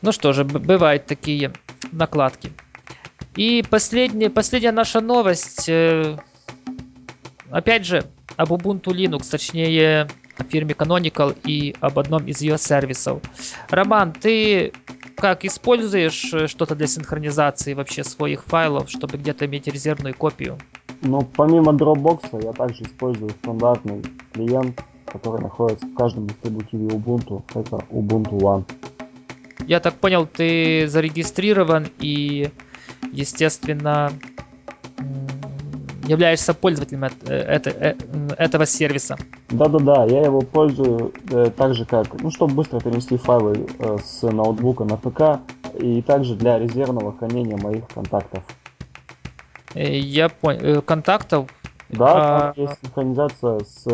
[0.03, 1.53] Ну что же, бывают такие
[1.93, 2.53] накладки.
[3.37, 5.69] И последняя, последняя наша новость.
[5.69, 6.17] Э,
[7.51, 8.05] опять же,
[8.37, 10.09] об Ubuntu Linux, точнее,
[10.39, 13.23] о фирме Canonical и об одном из ее сервисов.
[13.71, 14.73] Роман, ты
[15.17, 20.59] как используешь э, что-то для синхронизации вообще своих файлов, чтобы где-то иметь резервную копию?
[21.03, 24.03] Ну, помимо Dropbox, я также использую стандартный
[24.33, 27.43] клиент, который находится в каждом дистрибутиве Ubuntu.
[27.55, 28.65] Это Ubuntu One.
[29.67, 32.51] Я так понял, ты зарегистрирован и,
[33.13, 34.13] естественно,
[36.07, 37.95] являешься пользователем это, э,
[38.37, 39.17] этого сервиса.
[39.51, 44.23] Да-да-да, я его пользую э, так же, как, ну, чтобы быстро перенести файлы э, с
[44.23, 45.41] ноутбука на ПК,
[45.79, 48.43] и также для резервного хранения моих контактов.
[49.75, 50.83] Я понял.
[50.83, 51.49] Контактов?
[51.89, 52.53] Да, а...
[52.57, 53.85] есть синхронизация с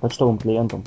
[0.00, 0.84] почтовым клиентом.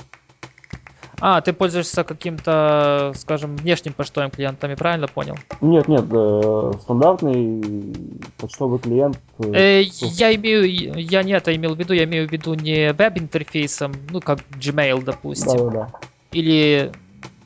[1.20, 5.36] А, ты пользуешься каким-то, скажем, внешним почтовым клиентом, я правильно понял?
[5.62, 7.96] Нет, нет, э, стандартный
[8.38, 9.20] почтовый клиент.
[9.40, 10.64] Э, э я имею,
[11.00, 15.04] я не это имел в виду, я имею в виду не веб-интерфейсом, ну как Gmail,
[15.04, 15.58] допустим.
[15.58, 16.00] Да, да, да.
[16.32, 16.92] Или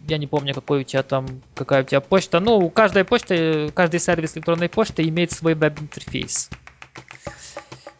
[0.07, 2.41] я не помню, какой у тебя там, какая у тебя почта.
[2.41, 6.49] Ну, у каждой почты, каждый сервис электронной почты имеет свой веб-интерфейс.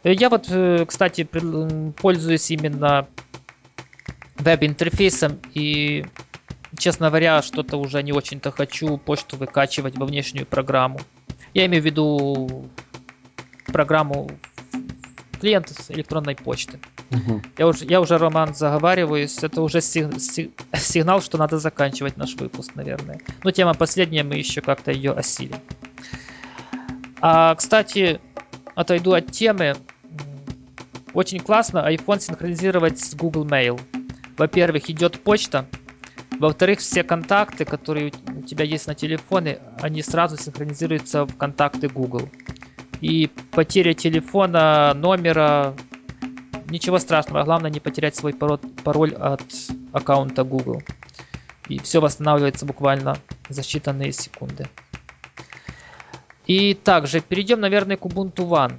[0.04, 1.26] Э, я вот, э, кстати,
[2.02, 3.06] пользуюсь именно
[4.42, 6.04] веб-интерфейсом и,
[6.76, 11.00] честно говоря, что-то уже не очень-то хочу почту выкачивать во внешнюю программу.
[11.54, 12.66] Я имею в виду
[13.66, 14.30] программу
[15.40, 16.78] клиент электронной почты.
[17.10, 17.42] Угу.
[17.58, 19.42] Я, уже, я уже, Роман, заговариваюсь.
[19.42, 23.20] Это уже сигнал, что надо заканчивать наш выпуск, наверное.
[23.42, 25.58] Но тема последняя, мы еще как-то ее осилим.
[27.20, 28.20] А, кстати,
[28.74, 29.76] отойду от темы.
[31.12, 33.80] Очень классно iPhone синхронизировать с Google Mail
[34.36, 35.66] во-первых, идет почта,
[36.38, 42.28] во-вторых, все контакты, которые у тебя есть на телефоне, они сразу синхронизируются в контакты Google.
[43.00, 45.74] И потеря телефона, номера,
[46.68, 47.44] ничего страшного.
[47.44, 49.42] Главное не потерять свой пароль от
[49.92, 50.82] аккаунта Google.
[51.68, 53.18] И все восстанавливается буквально
[53.48, 54.66] за считанные секунды.
[56.46, 58.78] И также перейдем, наверное, к Ubuntu One.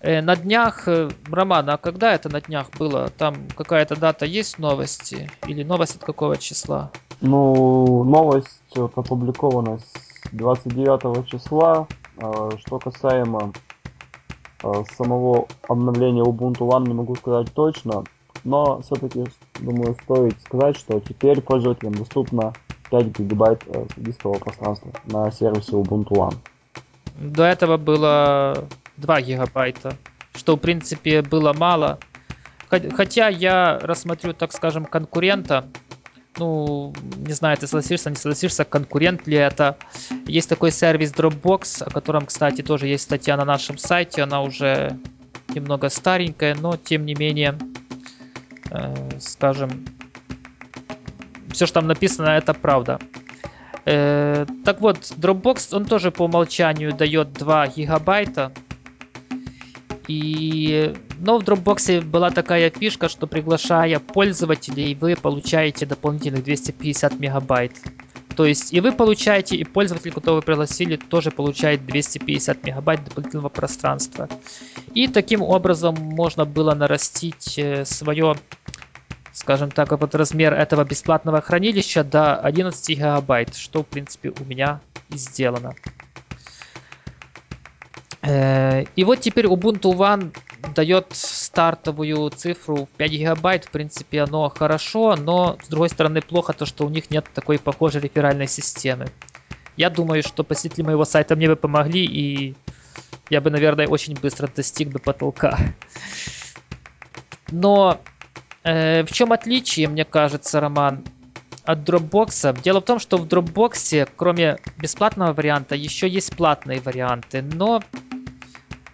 [0.00, 3.10] Э, на днях, э, Роман, а когда это на днях было?
[3.10, 5.30] Там какая-то дата есть новости?
[5.46, 6.90] Или новость от какого числа?
[7.20, 11.88] Ну, новость вот опубликована с 29 числа.
[12.18, 13.52] А, что касаемо
[14.96, 18.04] самого обновления Ubuntu One, не могу сказать точно.
[18.44, 19.24] Но все-таки,
[19.60, 22.52] думаю, стоит сказать, что теперь пользователям доступно
[22.90, 26.36] 5 гигабайт э, дискового пространства на сервисе Ubuntu One.
[27.18, 28.64] До этого было
[28.98, 29.96] 2 гигабайта,
[30.34, 31.98] что в принципе было мало.
[32.68, 35.64] Хотя я рассмотрю, так скажем, конкурента,
[36.38, 39.76] ну, не знаю, ты согласишься, не согласишься, конкурент ли это.
[40.26, 44.98] Есть такой сервис Dropbox, о котором, кстати, тоже есть статья на нашем сайте, она уже
[45.54, 47.58] немного старенькая, но тем не менее,
[48.70, 49.86] э, скажем,
[51.52, 53.00] все, что там написано, это правда.
[53.84, 58.52] Э, так вот, Dropbox, он тоже по умолчанию дает 2 гигабайта,
[60.08, 67.72] и, но в Dropbox была такая фишка, что приглашая пользователей, вы получаете дополнительных 250 мегабайт.
[68.34, 73.50] То есть и вы получаете, и пользователь, которого вы пригласили, тоже получает 250 мегабайт дополнительного
[73.50, 74.28] пространства.
[74.94, 78.36] И таким образом можно было нарастить э, свое,
[79.32, 84.80] скажем так, вот размер этого бесплатного хранилища до 11 гигабайт, что в принципе у меня
[85.10, 85.74] и сделано.
[88.28, 90.36] Э, и вот теперь Ubuntu One
[90.74, 93.64] дает стартовую цифру в 5 гигабайт.
[93.64, 97.58] В принципе, оно хорошо, но с другой стороны плохо то, что у них нет такой
[97.58, 99.06] похожей реферальной системы.
[99.78, 102.54] Я думаю, что посетители моего сайта мне бы помогли, и
[103.30, 105.58] я бы, наверное, очень быстро достиг бы потолка.
[107.50, 107.98] Но
[108.62, 111.02] э, в чем отличие, мне кажется, Роман,
[111.64, 112.60] от Dropbox?
[112.60, 117.80] Дело в том, что в Dropbox, кроме бесплатного варианта, еще есть платные варианты, но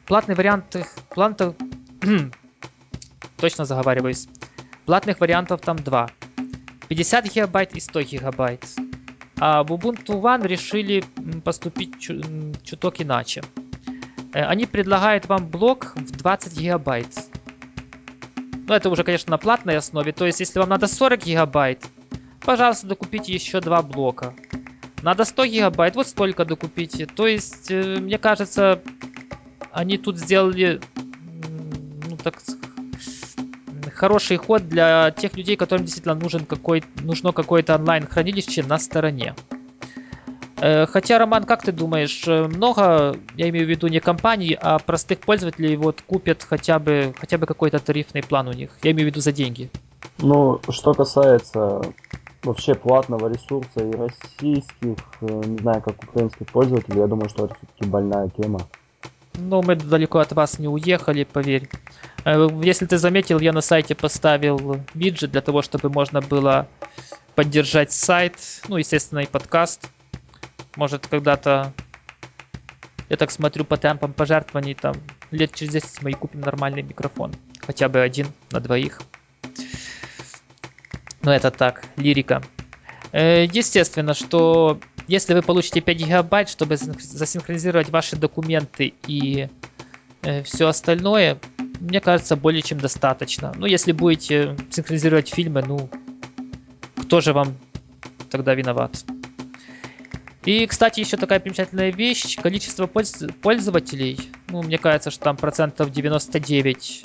[0.07, 0.87] Платный вариант их...
[1.11, 1.55] План-то...
[3.39, 4.29] Точно заговариваюсь.
[4.87, 6.11] Платных вариантов там два.
[6.89, 8.65] 50 гигабайт и 100 гигабайт.
[9.39, 11.05] А в Ubuntu One решили
[11.43, 13.43] поступить чуток иначе.
[14.33, 17.09] Они предлагают вам блок в 20 гигабайт.
[18.67, 20.13] Ну, это уже, конечно, на платной основе.
[20.13, 21.85] То есть, если вам надо 40 гигабайт,
[22.41, 24.35] пожалуйста, докупите еще два блока.
[25.03, 27.07] Надо 100 гигабайт, вот столько докупите.
[27.07, 28.81] То есть, э, мне кажется,
[29.75, 30.81] они тут сделали,
[32.09, 32.43] ну, так
[33.95, 39.35] хороший ход для тех людей, которым действительно нужен какой, нужно какое-то онлайн-хранилище на стороне.
[40.61, 44.79] Э, хотя, Роман, как ты думаешь, э, много, я имею в виду не компаний, а
[44.79, 48.71] простых пользователей вот купят хотя бы, хотя бы какой-то тарифный план у них?
[48.83, 49.71] Я имею в виду за деньги.
[50.19, 51.81] Ну, что касается
[52.45, 57.55] вообще платного ресурса и российских, э, не знаю, как украинских пользователей, я думаю, что это
[57.57, 58.61] все-таки больная тема.
[59.37, 61.69] Ну, мы далеко от вас не уехали, поверь.
[62.25, 66.69] Если ты заметил, я на сайте поставил виджет для того, чтобы можно было
[67.35, 68.37] поддержать сайт,
[68.69, 69.89] ну, естественно, и подкаст.
[70.77, 71.73] Может, когда-то,
[73.09, 74.95] я так смотрю по темпам пожертвований, там,
[75.31, 77.33] лет через 10 мы и купим нормальный микрофон.
[77.61, 79.03] Хотя бы один на двоих.
[81.23, 82.43] Но это так, лирика.
[83.13, 89.49] Э, естественно, что если вы получите 5 гигабайт, чтобы засинхронизировать ваши документы и
[90.23, 91.39] э, все остальное,
[91.81, 93.53] мне кажется, более чем достаточно.
[93.57, 95.91] Ну, если будете синхронизировать фильмы, ну,
[96.97, 97.57] кто же вам
[98.31, 99.05] тогда виноват?
[100.45, 102.37] И, кстати, еще такая примечательная вещь.
[102.37, 107.05] Количество пользователей, ну, мне кажется, что там процентов 99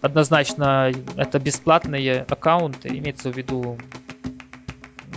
[0.00, 3.78] однозначно это бесплатные аккаунты, имеется в виду,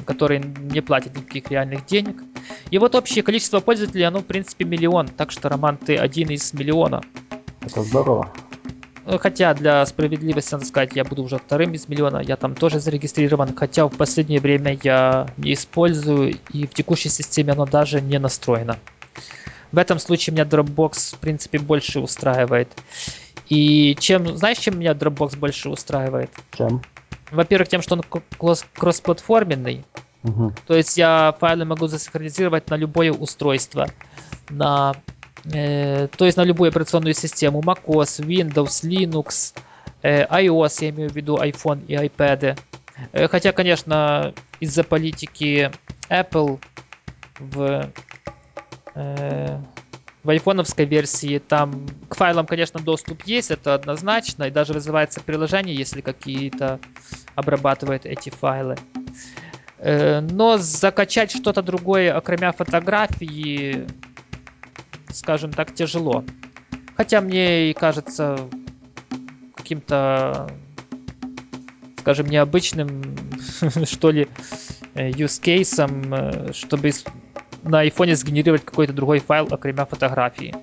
[0.08, 2.24] которые не платят никаких реальных денег.
[2.72, 5.10] И вот общее количество пользователей, оно, в принципе, миллион.
[5.10, 7.02] Так что, Роман, ты один из миллиона.
[7.62, 8.32] Это здорово.
[9.06, 12.80] Э, хотя для справедливости надо сказать, я буду уже вторым из миллиона, я там тоже
[12.80, 18.18] зарегистрирован, хотя в последнее время я не использую и в текущей системе оно даже не
[18.18, 18.78] настроено.
[19.72, 22.70] В этом случае меня Dropbox в принципе больше устраивает.
[23.50, 26.30] И чем, знаешь, чем меня Dropbox больше устраивает?
[26.58, 26.82] Чем?
[27.32, 28.04] Во-первых, тем, что он
[28.76, 29.86] кроссплатформенный.
[30.24, 30.54] Угу.
[30.68, 33.88] То есть я файлы могу засинхронизировать на любое устройство.
[34.50, 34.94] На
[35.54, 39.54] Э, то есть на любую операционную систему macOS, Windows, Linux,
[40.02, 42.60] э, iOS, я имею в виду iPhone и iPad.
[43.14, 45.72] Э, хотя, конечно, из-за политики
[46.10, 46.60] Apple
[47.40, 47.90] в,
[48.96, 49.60] э,
[50.28, 55.74] в айфоновской версии там к файлам, конечно, доступ есть, это однозначно, и даже вызывается приложение,
[55.74, 56.82] если какие-то
[57.36, 58.76] обрабатывает эти файлы.
[59.78, 63.88] Э, но закачать что-то другое, окромя фотографии,
[65.14, 66.26] скажем так, тяжело.
[66.98, 68.38] Хотя мне и кажется
[69.56, 70.52] каким-то,
[72.00, 73.16] скажем, необычным,
[73.86, 74.28] что ли,
[74.94, 76.92] э, use кейсом, э, чтобы
[77.68, 80.56] на айфоне сгенерировать какой-то другой файл, окремя фотографии.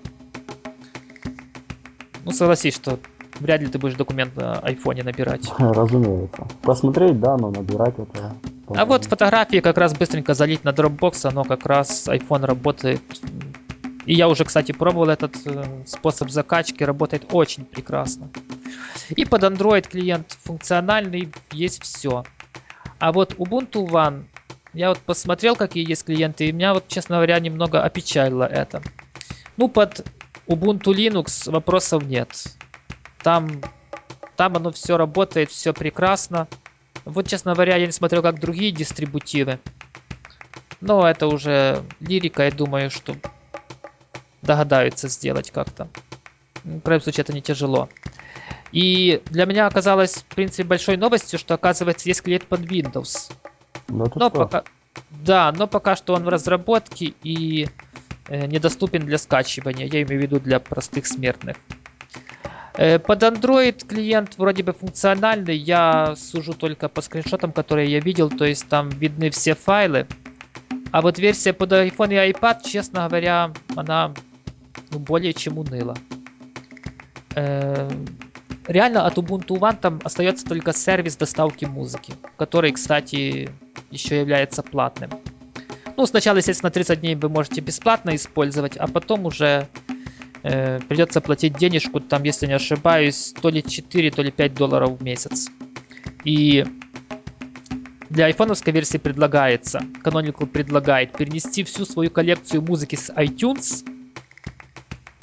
[2.25, 2.99] Ну, согласись, что
[3.41, 5.53] вряд ли ты будешь документ на айфоне набирать.
[5.59, 6.47] Разумеется.
[6.63, 8.35] Посмотреть, да, но набирать это...
[8.69, 13.03] А вот фотографии как раз быстренько залить на Dropbox, оно как раз iPhone работает
[14.07, 18.29] и я уже, кстати, пробовал этот э, способ закачки, работает очень прекрасно.
[19.11, 22.25] И под Android клиент функциональный, есть все.
[22.99, 24.25] А вот Ubuntu One,
[24.75, 28.83] я вот посмотрел, какие есть клиенты, и меня вот, честно говоря, немного опечалило это.
[29.57, 30.05] Ну, под
[30.47, 32.31] Ubuntu Linux вопросов нет.
[33.23, 33.63] Там,
[34.37, 36.49] там оно все работает, все прекрасно.
[37.05, 39.61] Вот, честно говоря, я не смотрел, как другие дистрибутивы.
[40.81, 43.17] Но это уже лирика, я думаю, что
[44.43, 45.89] догадаются сделать как-то.
[46.65, 47.89] В крайнем случае это не тяжело.
[48.73, 53.31] И для меня оказалось, в принципе, большой новостью, что, оказывается, есть клиент под Windows.
[53.89, 54.65] Ну, но пока...
[55.11, 57.69] Да, но пока что он в разработке и
[58.29, 59.87] э, недоступен для скачивания.
[59.87, 61.57] Я имею в виду для простых смертных.
[62.77, 65.57] Э, под Android клиент вроде бы функциональный.
[65.57, 68.31] Я сужу только по скриншотам, которые я видел.
[68.31, 70.07] То есть там видны все файлы.
[70.93, 74.15] А вот версия под iPhone и iPad, честно говоря, она
[74.91, 75.97] ну, более чем уныло.
[77.35, 77.91] Э,
[78.67, 83.51] реально от Ubuntu One там остается только сервис доставки музыки, который, кстати,
[83.91, 85.11] еще является платным.
[85.97, 89.69] Ну, сначала, естественно, 30 дней вы можете бесплатно использовать, а потом уже
[90.43, 94.99] э, придется платить денежку, там, если не ошибаюсь, то ли 4, то ли 5 долларов
[94.99, 95.49] в месяц.
[96.25, 96.65] И
[98.11, 103.85] для айфоновской версии предлагается, Canonical предлагает перенести всю свою коллекцию музыки с iTunes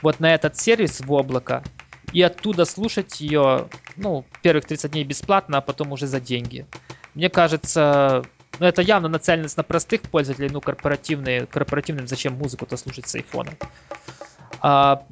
[0.02, 1.64] вот на этот сервис в облако
[2.12, 6.66] и оттуда слушать ее, ну, первых 30 дней бесплатно, а потом уже за деньги.
[7.14, 8.24] Мне кажется,
[8.62, 13.54] ну, это явно нацеленность на простых пользователей, ну, корпоративные, корпоративным зачем музыку-то слушать с айфона.
[14.62, 15.04] А,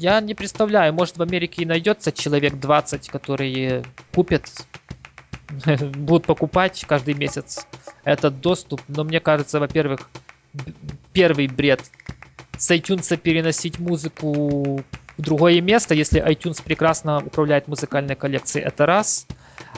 [0.00, 4.50] я не представляю, может в Америке и найдется человек 20, которые купят,
[5.94, 7.68] будут покупать каждый месяц
[8.02, 10.10] этот доступ, но мне кажется, во-первых,
[11.12, 11.84] первый бред
[12.58, 14.82] с iTunes переносить музыку
[15.16, 19.26] в другое место, если iTunes прекрасно управляет музыкальной коллекцией, это раз.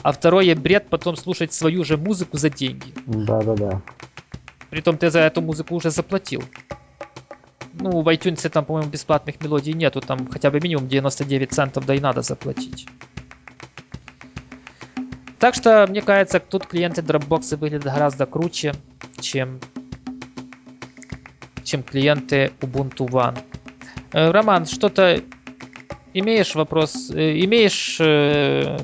[0.03, 2.93] А второе, бред потом слушать свою же музыку за деньги.
[3.05, 3.81] Да-да-да.
[4.69, 6.43] Притом ты за эту музыку уже заплатил.
[7.73, 11.95] Ну, в iTunes там, по-моему, бесплатных мелодий нету, там хотя бы минимум 99 центов, да
[11.95, 12.87] и надо заплатить.
[15.39, 18.73] Так что, мне кажется, тут клиенты Dropbox выглядят гораздо круче,
[19.21, 19.61] чем,
[21.63, 23.39] чем клиенты Ubuntu One.
[24.11, 25.21] Э, Роман, что-то
[26.13, 28.77] имеешь вопрос, э, имеешь, э,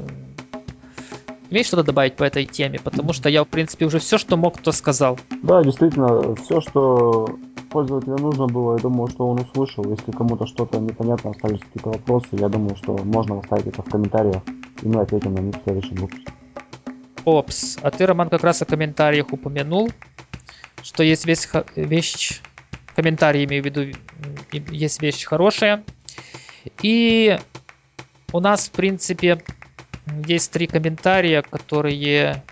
[1.50, 2.80] имеешь что-то добавить по этой теме?
[2.84, 5.18] Потому что я, в принципе, уже все, что мог, то сказал.
[5.42, 7.28] Да, действительно, все, что
[7.72, 9.84] пользователю нужно было, я думаю, что он услышал.
[9.90, 14.42] Если кому-то что-то непонятно, остались какие-то вопросы, я думаю, что можно оставить это в комментариях,
[14.82, 16.32] и мы ответим на них в следующем выпуске.
[17.26, 19.90] Опс, а ты, Роман, как раз о комментариях упомянул,
[20.84, 22.42] что есть вещь, вещь
[22.96, 23.92] комментарии, имею в виду,
[24.52, 25.84] есть вещь хорошая.
[26.82, 27.38] И
[28.32, 29.42] у нас, в принципе,
[30.26, 32.44] есть три комментария, которые...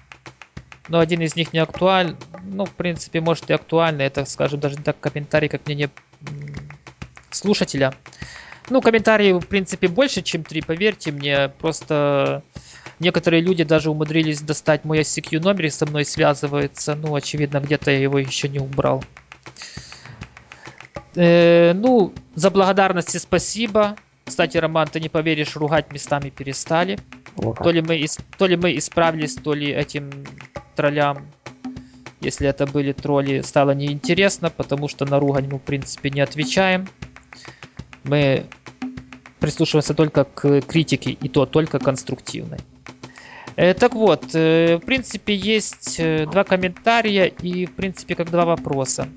[0.90, 2.18] Ну, один из них не актуален.
[2.44, 4.06] Ну, в принципе, может и актуальный.
[4.06, 5.90] Это, скажем, даже так комментарий, как мнение
[7.32, 7.94] слушателя.
[8.70, 11.50] Ну, комментарии, в принципе, больше, чем три, поверьте мне.
[11.50, 12.44] Просто
[13.00, 16.96] некоторые люди даже умудрились достать мой ICQ номер и со мной связываются.
[16.96, 19.04] Ну, очевидно, где-то я его еще не убрал.
[21.16, 23.96] Э, ну, за благодарности спасибо.
[24.26, 26.98] Кстати, Роман, ты не поверишь, ругать местами перестали.
[27.36, 28.06] То ли, мы,
[28.38, 30.12] то ли мы исправились, то ли этим
[30.76, 31.28] троллям,
[32.22, 36.88] если это были тролли, стало неинтересно, потому что на ругань мы, в принципе, не отвечаем.
[38.04, 38.46] Мы
[39.40, 42.60] прислушиваемся только к критике, и то только конструктивной.
[43.56, 48.46] Э, так вот, э, в принципе, есть э, два комментария и, в принципе, как два
[48.46, 49.10] вопроса.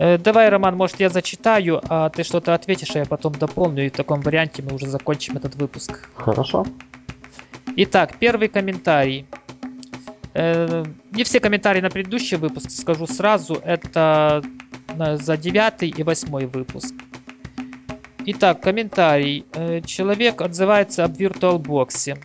[0.00, 3.90] Э, давай, Роман, может я зачитаю, а ты что-то ответишь, а я потом дополню, и
[3.90, 6.08] в таком варианте мы уже закончим этот выпуск.
[6.14, 6.64] Хорошо.
[7.76, 9.26] Итак, первый комментарий.
[10.32, 14.42] Э, не все комментарии на предыдущий выпуск, скажу сразу, это
[14.96, 16.94] за девятый и восьмой выпуск.
[18.24, 19.44] Итак, комментарий.
[19.52, 22.18] Э, человек отзывается об VirtualBox.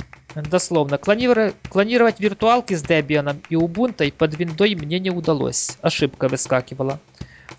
[0.49, 5.77] Дословно, клонировать, клонировать виртуалки с Debian и Ubuntu под виндой мне не удалось.
[5.81, 7.01] Ошибка выскакивала.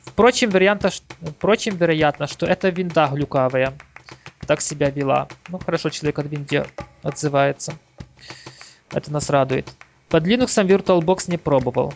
[0.06, 0.90] Впрочем, варианта,
[1.20, 3.74] впрочем, вероятно, что это винда глюкавая.
[4.46, 5.28] Так себя вела.
[5.48, 6.66] Ну, хорошо, человек от винде
[7.02, 7.74] отзывается.
[8.92, 9.68] Это нас радует.
[10.08, 11.92] Под Linux VirtualBox не пробовал.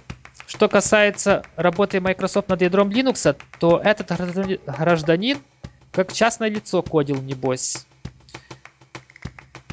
[0.46, 4.10] Что касается работы Microsoft над ядром Linux, то этот
[4.66, 5.38] гражданин
[5.92, 7.86] как частное лицо кодил, небось.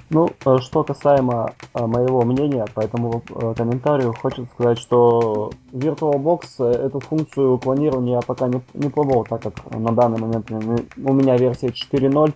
[0.09, 6.65] Ну, э, что касаемо э, моего мнения по этому э, комментарию, хочется сказать, что VirtualBox
[6.65, 11.67] эту функцию клонирования пока не, не пробовал, так как на данный момент у меня версия
[11.67, 12.33] 4.0.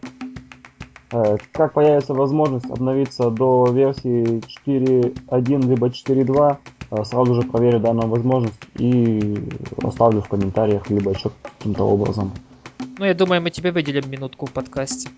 [1.51, 9.37] Как появится возможность обновиться до версии 4.1 либо 4.2, сразу же проверю данную возможность и
[9.83, 12.31] оставлю в комментариях, либо еще каким-то образом.
[12.97, 15.09] Ну, я думаю, мы тебе выделим минутку в подкасте.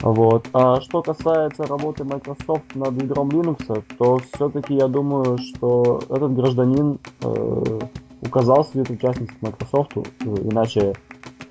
[0.00, 0.48] Вот.
[0.52, 6.98] А что касается работы Microsoft над ядром Linux, то все-таки я думаю, что этот гражданин
[7.22, 7.80] э,
[8.22, 10.94] указал свою причастность к Microsoft, иначе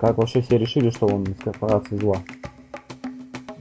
[0.00, 2.16] как вообще все решили, что он из корпорации зла?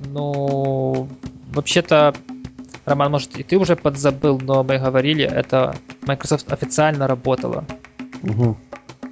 [0.08, 1.08] Ну,
[1.54, 2.16] вообще-то,
[2.86, 5.76] Роман, может, и ты уже подзабыл, но мы говорили, это
[6.08, 7.66] Microsoft официально работала.
[8.24, 8.58] Угу.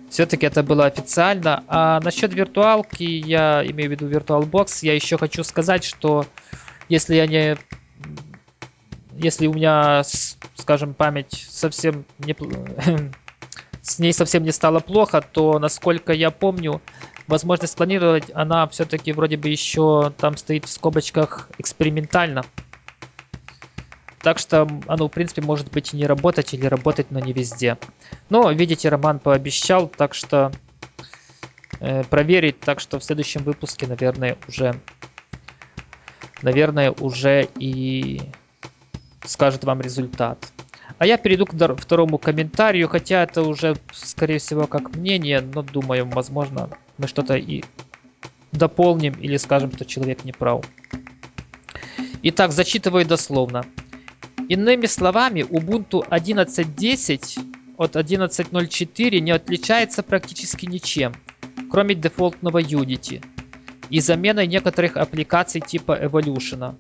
[0.10, 1.64] Все-таки это было официально.
[1.68, 6.26] А насчет виртуалки, я имею в виду VirtualBox, я еще хочу сказать, что
[6.90, 7.58] если я не...
[9.14, 10.04] Если у меня,
[10.56, 12.36] скажем, память совсем не...
[13.82, 16.82] с ней совсем не стало плохо, то, насколько я помню,
[17.28, 22.44] возможность планировать, она все-таки вроде бы еще там стоит в скобочках экспериментально.
[24.28, 27.78] Так что оно, в принципе, может быть и не работать, или работать, но не везде.
[28.30, 30.52] Но, видите, Роман пообещал, так что
[31.80, 32.60] э, проверить.
[32.60, 34.76] Так что в следующем выпуске, наверное, уже...
[36.42, 38.20] Наверное, уже и
[39.24, 40.52] скажет вам результат.
[40.98, 46.06] А я перейду к второму комментарию, хотя это уже, скорее всего, как мнение, но думаю,
[46.06, 47.64] возможно, мы что-то и
[48.52, 50.66] дополним или скажем, что человек не прав.
[52.24, 53.64] Итак, зачитываю дословно.
[54.50, 61.14] Иными словами, Ubuntu 11.10 от 11.04 не отличается практически ничем,
[61.70, 63.24] кроме дефолтного Unity
[63.90, 66.76] и заменой некоторых аппликаций типа Evolution.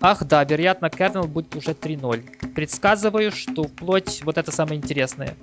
[0.00, 2.52] Ах да, вероятно, kernel будет уже 3.0.
[2.54, 5.34] Предсказываю, что вплоть, вот это самое интересное,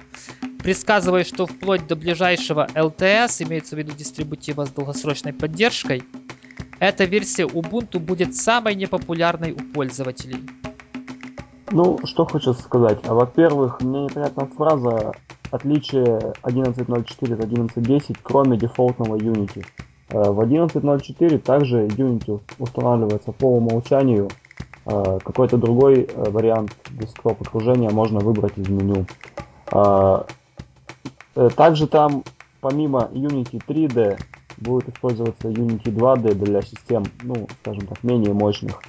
[0.61, 6.03] предсказываю, что вплоть до ближайшего LTS, имеется в виду дистрибутива с долгосрочной поддержкой,
[6.79, 10.37] эта версия Ubuntu будет самой непопулярной у пользователей.
[11.73, 12.99] Ну, что хочу сказать.
[13.03, 15.13] Во-первых, мне непонятна фраза
[15.49, 19.65] отличие 11.04 от 11.10, кроме дефолтного Unity.
[20.09, 24.29] Э, в 11.04 также Unity устанавливается по умолчанию.
[24.85, 29.07] Э, какой-то другой э, вариант десктоп окружения можно выбрать из меню.
[31.55, 32.23] Также там
[32.61, 34.19] помимо Unity 3D
[34.57, 38.79] будет использоваться Unity 2D для систем, ну, скажем так, менее мощных.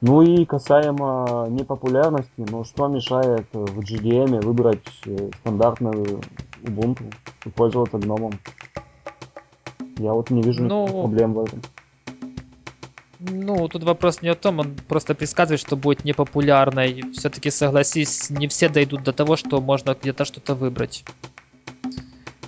[0.00, 4.86] Ну и касаемо непопулярности, ну что мешает в GDM выбрать
[5.40, 6.20] стандартную
[6.62, 8.32] Ubuntu и пользоваться гномом?
[9.98, 11.60] Я вот не вижу ну, проблем в этом.
[13.18, 17.02] Ну, тут вопрос не о том, он просто предсказывает, что будет непопулярной.
[17.12, 21.04] Все-таки, согласись, не все дойдут до того, что можно где-то что-то выбрать.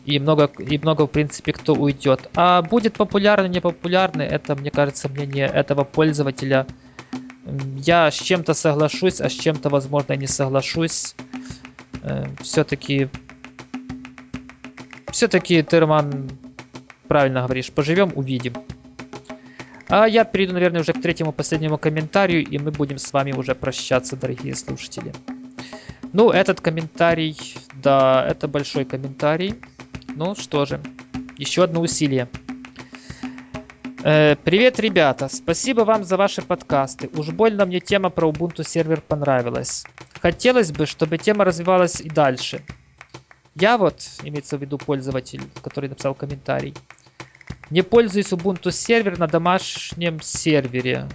[0.07, 2.31] И много, и много, в принципе, кто уйдет.
[2.35, 6.67] А будет популярный, непопулярный, это, мне кажется, мнение этого пользователя.
[7.77, 11.15] Я с чем-то соглашусь, а с чем-то, возможно, не соглашусь.
[12.03, 13.09] Э, все-таки...
[15.11, 16.31] Все-таки Терман
[17.09, 17.71] правильно говоришь.
[17.71, 18.55] Поживем, увидим.
[19.89, 23.55] А я перейду, наверное, уже к третьему последнему комментарию, и мы будем с вами уже
[23.55, 25.13] прощаться, дорогие слушатели.
[26.15, 27.37] Ну, этот комментарий,
[27.75, 29.57] да, это большой комментарий.
[30.15, 30.81] Ну что же,
[31.37, 32.29] еще одно усилие.
[34.05, 35.29] Э, привет, ребята!
[35.29, 37.09] Спасибо вам за ваши подкасты.
[37.15, 39.85] Уж больно мне тема про Ubuntu сервер понравилась.
[40.21, 42.65] Хотелось бы, чтобы тема развивалась и дальше.
[43.55, 46.75] Я вот, имеется в виду пользователь, который написал комментарий,
[47.71, 51.09] не пользуюсь Ubuntu сервер на домашнем сервере.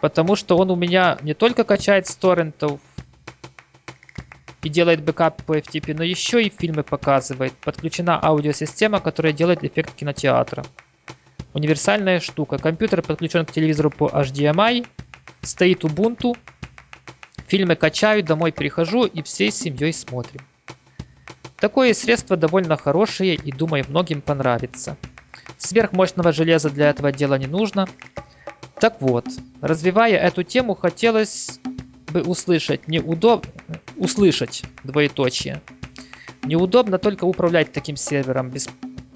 [0.00, 2.80] Потому что он у меня не только качает с торрентов
[4.62, 7.54] и делает бэкап по FTP, но еще и фильмы показывает.
[7.54, 10.62] Подключена аудиосистема, которая делает эффект кинотеатра.
[11.52, 12.58] Универсальная штука.
[12.58, 14.86] Компьютер подключен к телевизору по HDMI.
[15.42, 16.36] Стоит Ubuntu.
[17.48, 20.40] Фильмы качаю, домой прихожу и всей семьей смотрим.
[21.56, 24.96] Такое средство довольно хорошее и, думаю, многим понравится.
[25.58, 27.86] Сверхмощного железа для этого дела не нужно.
[28.78, 29.26] Так вот,
[29.60, 31.60] развивая эту тему, хотелось
[32.12, 33.46] бы услышать неудоб...
[33.96, 35.60] услышать двоеточие.
[36.44, 38.48] Неудобно только управлять таким сервером.
[38.50, 38.68] Без...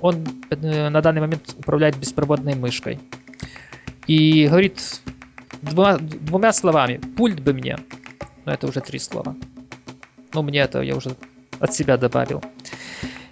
[0.05, 3.01] Он э, на данный момент управляет беспроводной мышкой.
[4.07, 5.01] И говорит
[5.63, 7.01] двумя, двумя словами.
[7.17, 7.79] Пульт бы мне.
[8.45, 9.35] Но это уже три слова.
[10.35, 11.17] Ну, мне это я уже
[11.59, 12.43] от себя добавил.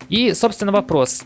[0.09, 1.25] И, собственно, вопрос.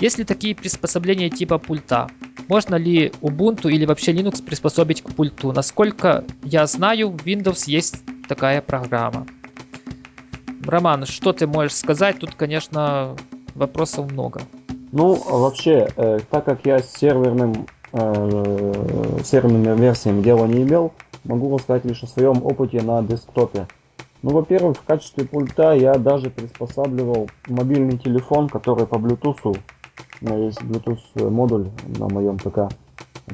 [0.00, 2.08] Есть ли такие приспособления типа пульта?
[2.48, 5.52] Можно ли Ubuntu или вообще Linux приспособить к пульту?
[5.52, 9.24] Насколько я знаю, в Windows есть такая программа.
[10.64, 12.18] Роман, что ты можешь сказать?
[12.18, 13.16] Тут, конечно,
[13.54, 14.42] вопросов много.
[14.92, 20.92] Ну, вообще, э, так как я с серверным, э, серверными версиями дела не имел,
[21.24, 23.68] могу рассказать лишь о своем опыте на десктопе.
[24.22, 29.56] Ну, во-первых, в качестве пульта я даже приспосабливал мобильный телефон, который по Bluetooth,
[30.22, 32.68] у меня есть Bluetooth модуль на моем ПК.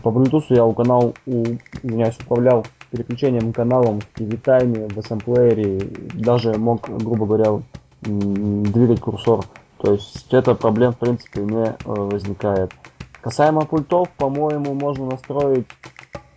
[0.03, 1.43] По Bluetooth я у канал, у,
[1.83, 5.81] извиняюсь, управлял переключением каналом в TV-тайме, в SM-плеере,
[6.13, 7.63] даже мог, грубо говоря,
[8.03, 9.45] двигать курсор.
[9.79, 12.73] То есть это проблем в принципе не э, возникает.
[13.21, 15.67] Касаемо пультов, по-моему, можно настроить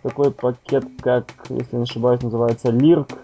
[0.02, 3.16] такой пакет, как, если не ошибаюсь, называется LIRC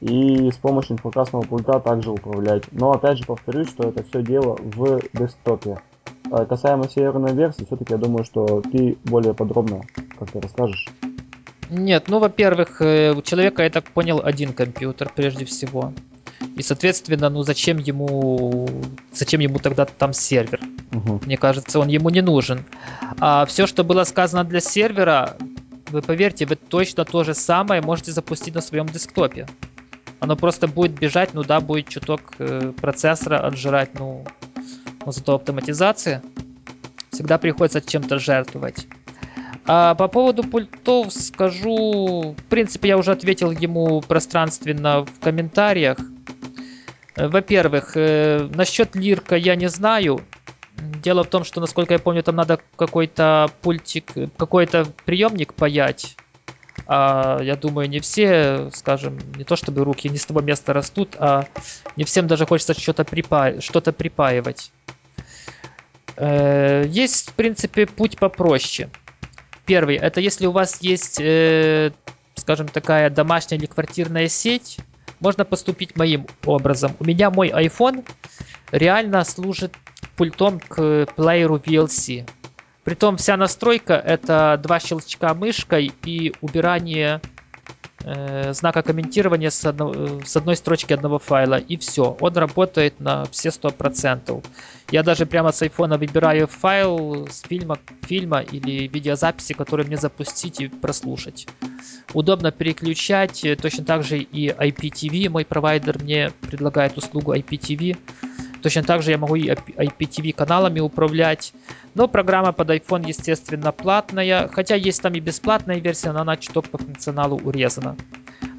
[0.00, 2.64] и с помощью инфокасного пульта также управлять.
[2.72, 5.80] Но опять же повторюсь, что это все дело в десктопе.
[6.30, 9.82] А касаемо серверной версии, все-таки я думаю, что ты более подробно
[10.18, 10.86] как-то расскажешь.
[11.70, 15.92] Нет, ну, во-первых, э, у человека, я так понял, один компьютер прежде всего.
[16.56, 18.68] И, соответственно, ну зачем ему,
[19.12, 20.60] зачем ему тогда там сервер?
[20.92, 21.22] Угу.
[21.26, 22.64] Мне кажется, он ему не нужен.
[23.20, 25.36] А все, что было сказано для сервера,
[25.90, 29.46] вы поверьте, вы точно то же самое можете запустить на своем десктопе
[30.20, 34.24] оно просто будет бежать, ну да, будет чуток э, процессора отжирать, ну,
[35.04, 36.22] но зато автоматизация.
[37.10, 38.86] Всегда приходится чем-то жертвовать.
[39.66, 45.98] А по поводу пультов скажу, в принципе, я уже ответил ему пространственно в комментариях.
[47.18, 50.20] Э, во-первых, э, насчет лирка я не знаю.
[50.76, 56.16] Дело в том, что, насколько я помню, там надо какой-то пультик, какой-то приемник паять.
[56.86, 61.16] А я думаю, не все, скажем, не то чтобы руки не с того места растут,
[61.18, 61.46] а
[61.96, 63.60] не всем даже хочется что-то припа...
[63.60, 64.70] что припаивать.
[66.16, 68.88] Э, есть, в принципе, путь попроще.
[69.66, 71.20] Первый, это если у вас есть,
[72.36, 74.78] скажем, такая домашняя или квартирная сеть,
[75.20, 76.94] можно поступить моим образом.
[76.98, 78.06] У меня мой iPhone
[78.70, 79.74] реально служит
[80.16, 82.28] пультом к плееру VLC.
[82.84, 87.20] Притом вся настройка это два щелчка мышкой и убирание
[88.04, 91.56] э, знака комментирования с, одно, с одной строчки одного файла.
[91.56, 92.16] И все.
[92.20, 94.44] Он работает на все 100%.
[94.90, 100.60] Я даже прямо с iPhone выбираю файл с фильма, фильма или видеозаписи, который мне запустить
[100.60, 101.46] и прослушать.
[102.14, 103.44] Удобно переключать.
[103.60, 105.28] Точно так же и IPTV.
[105.28, 107.96] Мой провайдер мне предлагает услугу IPTV.
[108.62, 111.52] Точно так же я могу и IPTV каналами управлять.
[111.94, 114.48] Но программа под iPhone, естественно, платная.
[114.48, 117.96] Хотя есть там и бесплатная версия, но она чуток по функционалу урезана.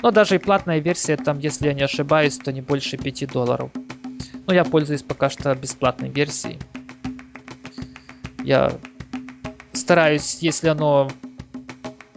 [0.01, 3.71] Но даже и платная версия, там, если я не ошибаюсь, то не больше 5 долларов.
[4.47, 6.59] Но я пользуюсь пока что бесплатной версией.
[8.43, 8.71] Я
[9.73, 11.09] стараюсь, если оно...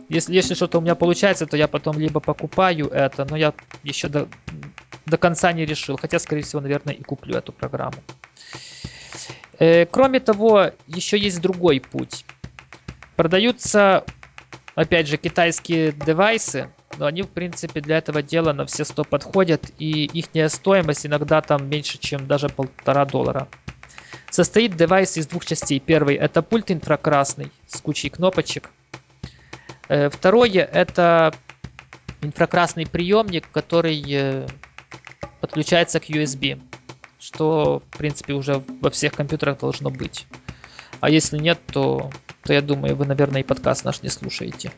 [0.09, 4.09] Если, если что-то у меня получается, то я потом либо покупаю это, но я еще
[4.09, 4.29] до,
[5.07, 5.97] до конца не решил.
[5.97, 7.99] Хотя, скорее всего, наверное, и куплю эту программу.
[9.59, 12.25] Э, кроме того, еще есть другой путь.
[13.17, 14.05] Продаются,
[14.75, 19.71] опять же, китайские девайсы, но они, в принципе, для этого дела на все 100 подходят,
[19.79, 23.49] и их стоимость иногда там меньше, чем даже полтора доллара.
[24.31, 25.79] Состоит девайс из двух частей.
[25.79, 28.71] Первый это пульт инфракрасный с кучей кнопочек.
[29.89, 31.35] Э, второе это
[32.23, 34.47] инфракрасный приемник, который э,
[35.41, 36.61] подключается к USB,
[37.19, 40.27] что, в принципе, уже во всех компьютерах должно быть.
[41.01, 42.11] А если нет, то,
[42.45, 44.73] то я думаю, вы, наверное, и подкаст наш не слушаете.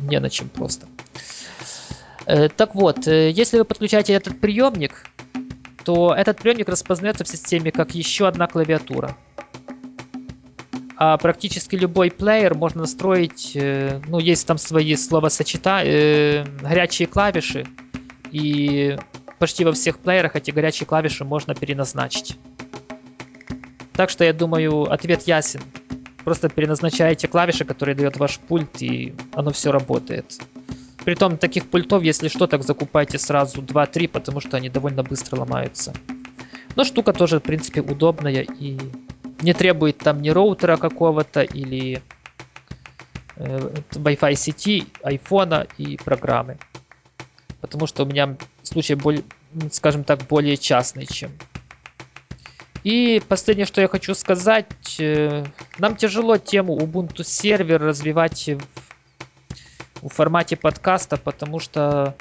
[0.00, 0.86] Не на чем просто.
[2.26, 5.06] Э, так вот, э, если вы подключаете этот приемник,
[5.84, 9.16] то этот приемник распознается в системе как еще одна клавиатура.
[10.96, 17.66] А практически любой плеер можно настроить, э, ну, есть там свои словосочетания, горячие клавиши,
[18.30, 18.98] и
[19.38, 22.36] почти во всех плеерах эти горячие клавиши можно переназначить.
[23.92, 25.60] Так что я думаю, ответ ясен.
[26.24, 30.40] Просто переназначаете клавиши, которые дает ваш пульт, и оно все работает.
[31.04, 35.94] Притом таких пультов, если что, так закупайте сразу 2-3, потому что они довольно быстро ломаются.
[36.76, 38.78] Но штука тоже, в принципе, удобная и
[39.40, 42.02] не требует там ни роутера какого-то или
[43.36, 46.58] э, Wi-Fi сети, айфона и программы
[47.60, 48.36] потому что у меня
[48.68, 49.24] случай, более,
[49.72, 51.32] скажем так, более частный, чем.
[52.84, 55.44] И последнее, что я хочу сказать, э,
[55.78, 62.14] нам тяжело тему Ubuntu сервер развивать в, в формате подкаста, потому что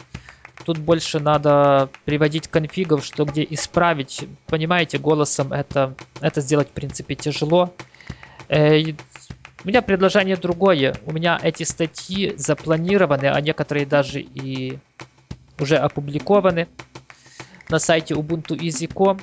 [0.66, 4.28] тут больше надо приводить конфигов, что где исправить.
[4.48, 7.74] Понимаете, голосом это, это сделать в принципе тяжело.
[8.50, 8.82] Э,
[9.64, 10.95] у меня предложение другое.
[11.06, 14.80] У меня эти статьи запланированы, а некоторые даже и
[15.60, 16.68] уже опубликованы
[17.70, 19.20] на сайте Ubuntu Easy.com.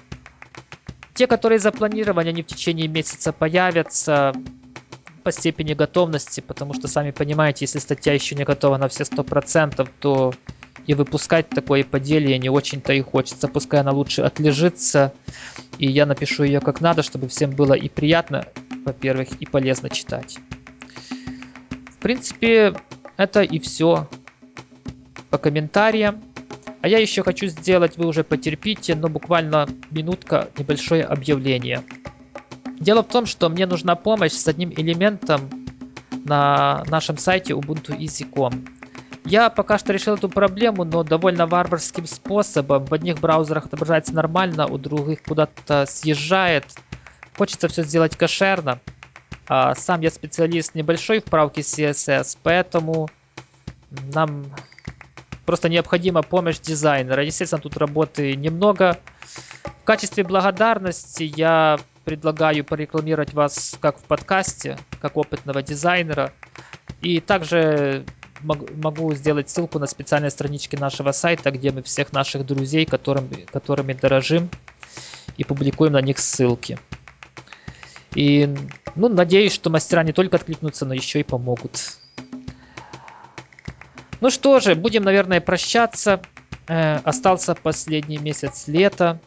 [1.15, 4.33] Те, которые запланированы, они в течение месяца появятся
[5.23, 9.89] по степени готовности, потому что, сами понимаете, если статья еще не готова на все 100%,
[10.01, 10.35] то
[10.87, 13.49] и выпускать такое поделие не очень-то и хочется.
[13.49, 15.15] Пускай она лучше отлежится,
[15.79, 18.47] и я напишу ее как надо, чтобы всем было и приятно,
[18.85, 20.39] во-первых, и полезно читать.
[21.91, 22.75] В принципе,
[23.17, 24.09] это и все
[25.35, 26.23] по комментариям.
[26.81, 31.83] А я еще хочу сделать, вы уже потерпите, но буквально минутка небольшое объявление.
[32.79, 35.51] Дело в том, что мне нужна помощь с одним элементом
[36.25, 38.65] на нашем сайте Ubuntu Easy.com.
[39.25, 42.85] Я пока что решил эту проблему, но довольно варварским способом.
[42.85, 46.65] В одних браузерах отображается нормально, у других куда-то съезжает.
[47.37, 48.79] Хочется все сделать кошерно.
[49.49, 53.09] А сам я специалист небольшой в правке CSS, поэтому
[54.13, 54.45] нам
[55.47, 57.23] Просто необходима помощь дизайнера.
[57.25, 58.99] Естественно, тут работы немного.
[59.83, 66.33] В качестве благодарности я предлагаю порекламировать вас как в подкасте, как опытного дизайнера.
[67.03, 68.05] И также
[68.43, 73.95] могу сделать ссылку на специальные странички нашего сайта, где мы всех наших друзей, которым, которыми
[73.95, 74.51] дорожим,
[75.37, 76.79] и публикуем на них ссылки.
[78.15, 78.55] И
[78.95, 81.99] ну, надеюсь, что мастера не только откликнутся, но еще и помогут.
[84.25, 86.23] Ну что же, будем, наверное, прощаться.
[86.67, 89.21] Э, остался последний месяц лета.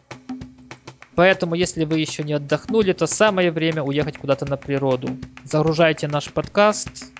[1.14, 5.16] Поэтому, если вы еще не отдохнули, то самое время уехать куда-то на природу.
[5.44, 7.12] Загружайте наш подкаст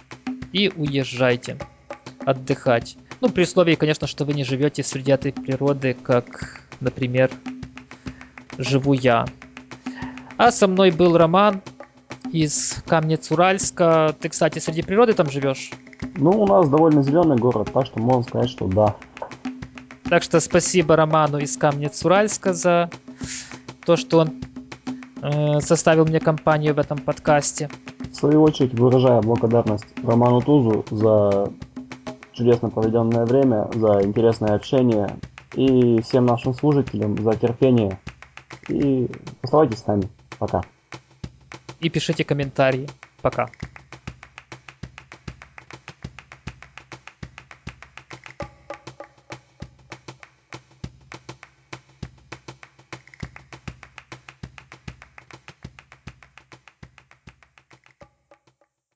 [0.52, 1.56] и уезжайте
[2.26, 2.96] отдыхать.
[3.20, 7.30] Ну, при условии, конечно, что вы не живете среди этой природы, как, например,
[8.58, 9.24] живу я.
[10.36, 11.62] А со мной был Роман
[12.32, 14.16] из Камнец-Уральска.
[14.20, 15.70] Ты, кстати, среди природы там живешь?
[16.16, 18.96] Ну, у нас довольно зеленый город, так что можно сказать, что да.
[20.08, 22.90] Так что спасибо Роману из Камнец-Уральска за
[23.84, 24.42] то, что он
[25.22, 27.68] э, составил мне компанию в этом подкасте.
[28.10, 31.52] В свою очередь выражаю благодарность Роману Тузу за
[32.32, 35.16] чудесно проведенное время, за интересное общение
[35.54, 37.98] и всем нашим слушателям за терпение.
[38.68, 39.10] И
[39.42, 40.08] оставайтесь с нами.
[40.38, 40.62] Пока.
[41.80, 42.88] И пишите комментарии.
[43.22, 43.48] Пока.